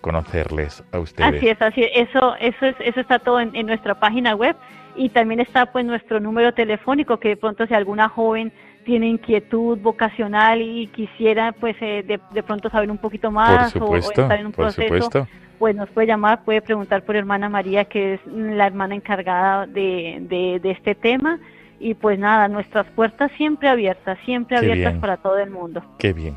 [0.00, 1.36] conocerles a ustedes.
[1.36, 2.08] Así es, así es.
[2.08, 4.56] Eso, eso, es, eso está todo en, en, nuestra página web
[4.94, 8.52] y también está pues nuestro número telefónico que de pronto si alguna joven
[8.86, 13.78] tiene inquietud vocacional y quisiera pues eh, de, de pronto saber un poquito más o-
[13.80, 15.28] o, supuesto, estar en un por proceso, supuesto.
[15.58, 20.18] pues nos puede llamar, puede preguntar por hermana María, que es la hermana encargada de,
[20.22, 21.38] de, de este tema.
[21.78, 25.00] Y pues nada, nuestras puertas siempre abiertas, siempre Qué abiertas bien.
[25.02, 25.82] para todo el mundo.
[25.98, 26.36] Qué bien.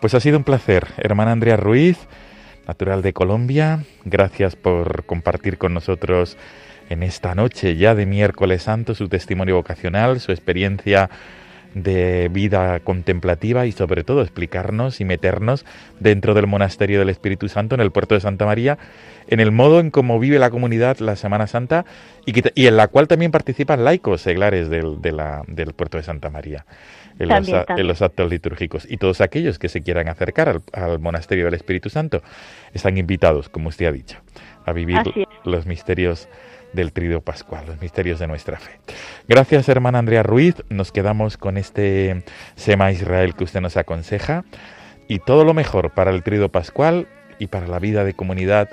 [0.00, 2.08] Pues ha sido un placer, hermana Andrea Ruiz,
[2.66, 3.84] natural de Colombia.
[4.04, 6.36] Gracias por compartir con nosotros
[6.90, 11.08] en esta noche ya de miércoles santo su testimonio vocacional, su experiencia
[11.74, 15.64] de vida contemplativa y sobre todo explicarnos y meternos
[16.00, 18.78] dentro del monasterio del Espíritu Santo en el puerto de Santa María,
[19.28, 21.84] en el modo en cómo vive la comunidad la Semana Santa
[22.26, 25.96] y, que- y en la cual también participan laicos seglares del, de la- del puerto
[25.96, 26.66] de Santa María.
[27.18, 27.86] En los, También, a- en también.
[27.88, 28.86] los actos litúrgicos.
[28.90, 32.22] Y todos aquellos que se quieran acercar al, al monasterio del Espíritu Santo
[32.72, 34.18] están invitados, como usted ha dicho,
[34.64, 34.98] a vivir
[35.44, 36.28] los misterios
[36.72, 38.78] del Trido Pascual, los misterios de nuestra fe.
[39.28, 40.56] Gracias, hermana Andrea Ruiz.
[40.68, 42.24] Nos quedamos con este
[42.56, 44.44] Sema Israel que usted nos aconseja.
[45.08, 47.06] Y todo lo mejor para el Trido Pascual
[47.38, 48.70] y para la vida de comunidad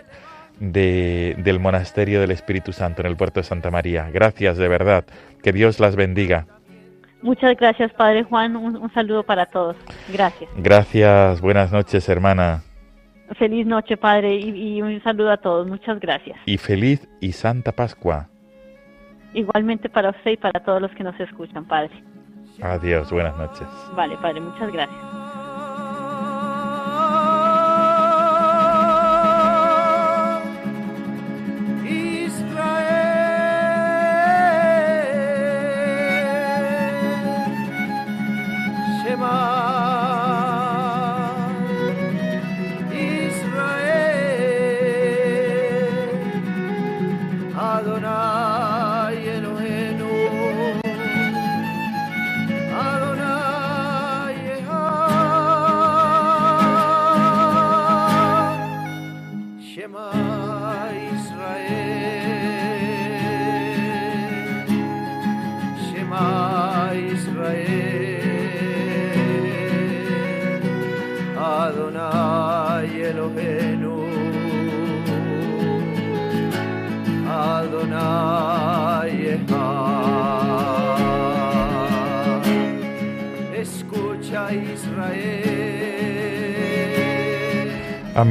[0.59, 4.09] de- del Monasterio del Espíritu Santo en el puerto de Santa María.
[4.11, 5.05] Gracias, de verdad.
[5.41, 6.45] Que Dios las bendiga.
[7.21, 8.55] Muchas gracias, Padre Juan.
[8.55, 9.75] Un, un saludo para todos.
[10.07, 10.49] Gracias.
[10.57, 11.41] Gracias.
[11.41, 12.61] Buenas noches, hermana.
[13.37, 15.67] Feliz noche, Padre, y, y un saludo a todos.
[15.67, 16.37] Muchas gracias.
[16.45, 18.29] Y feliz y santa Pascua.
[19.33, 21.91] Igualmente para usted y para todos los que nos escuchan, Padre.
[22.61, 23.11] Adiós.
[23.11, 23.67] Buenas noches.
[23.95, 25.28] Vale, Padre, muchas gracias.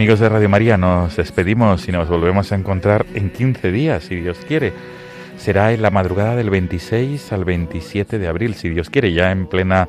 [0.09, 4.17] Amigos de Radio María, nos despedimos y nos volvemos a encontrar en 15 días, si
[4.17, 4.73] Dios quiere.
[5.37, 9.47] Será en la madrugada del 26 al 27 de abril, si Dios quiere, ya en
[9.47, 9.87] plena,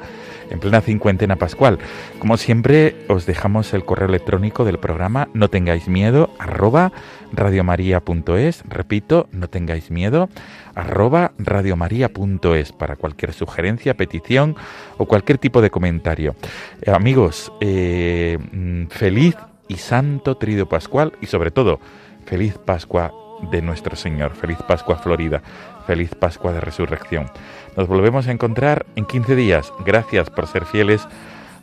[0.50, 1.80] en plena cincuentena pascual.
[2.20, 6.92] Como siempre, os dejamos el correo electrónico del programa no tengáis miedo, arroba
[7.32, 8.64] radiomaria.es.
[8.68, 10.28] Repito, no tengáis miedo,
[10.76, 14.58] arroba radiomaria.es para cualquier sugerencia, petición
[14.98, 16.36] o cualquier tipo de comentario.
[16.82, 19.38] Eh, amigos, eh, mm, feliz
[19.70, 21.80] y santo trido pascual y sobre todo,
[22.26, 23.14] feliz Pascua
[23.52, 25.42] de nuestro Señor, feliz Pascua Florida,
[25.88, 27.32] feliz Pascua de Resurrección.
[27.78, 29.72] Nos volvemos a encontrar en 15 días.
[29.86, 31.08] Gracias por ser fieles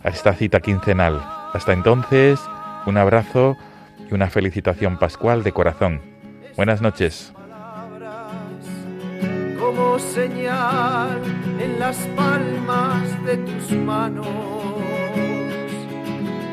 [0.03, 1.21] a esta cita quincenal.
[1.53, 2.41] Hasta entonces,
[2.87, 3.59] un abrazo
[4.11, 6.01] y una felicitación pascual de corazón.
[6.57, 7.35] Buenas noches.
[9.67, 11.21] como señal
[11.59, 14.27] en las palmas de tus manos,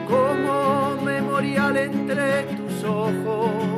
[0.07, 3.73] como memorial entre tus ojos,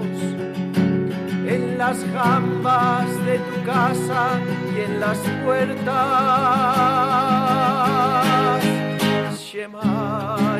[1.47, 4.39] en las jambas de tu casa
[4.76, 5.86] y en las puertas.
[9.39, 10.59] Shema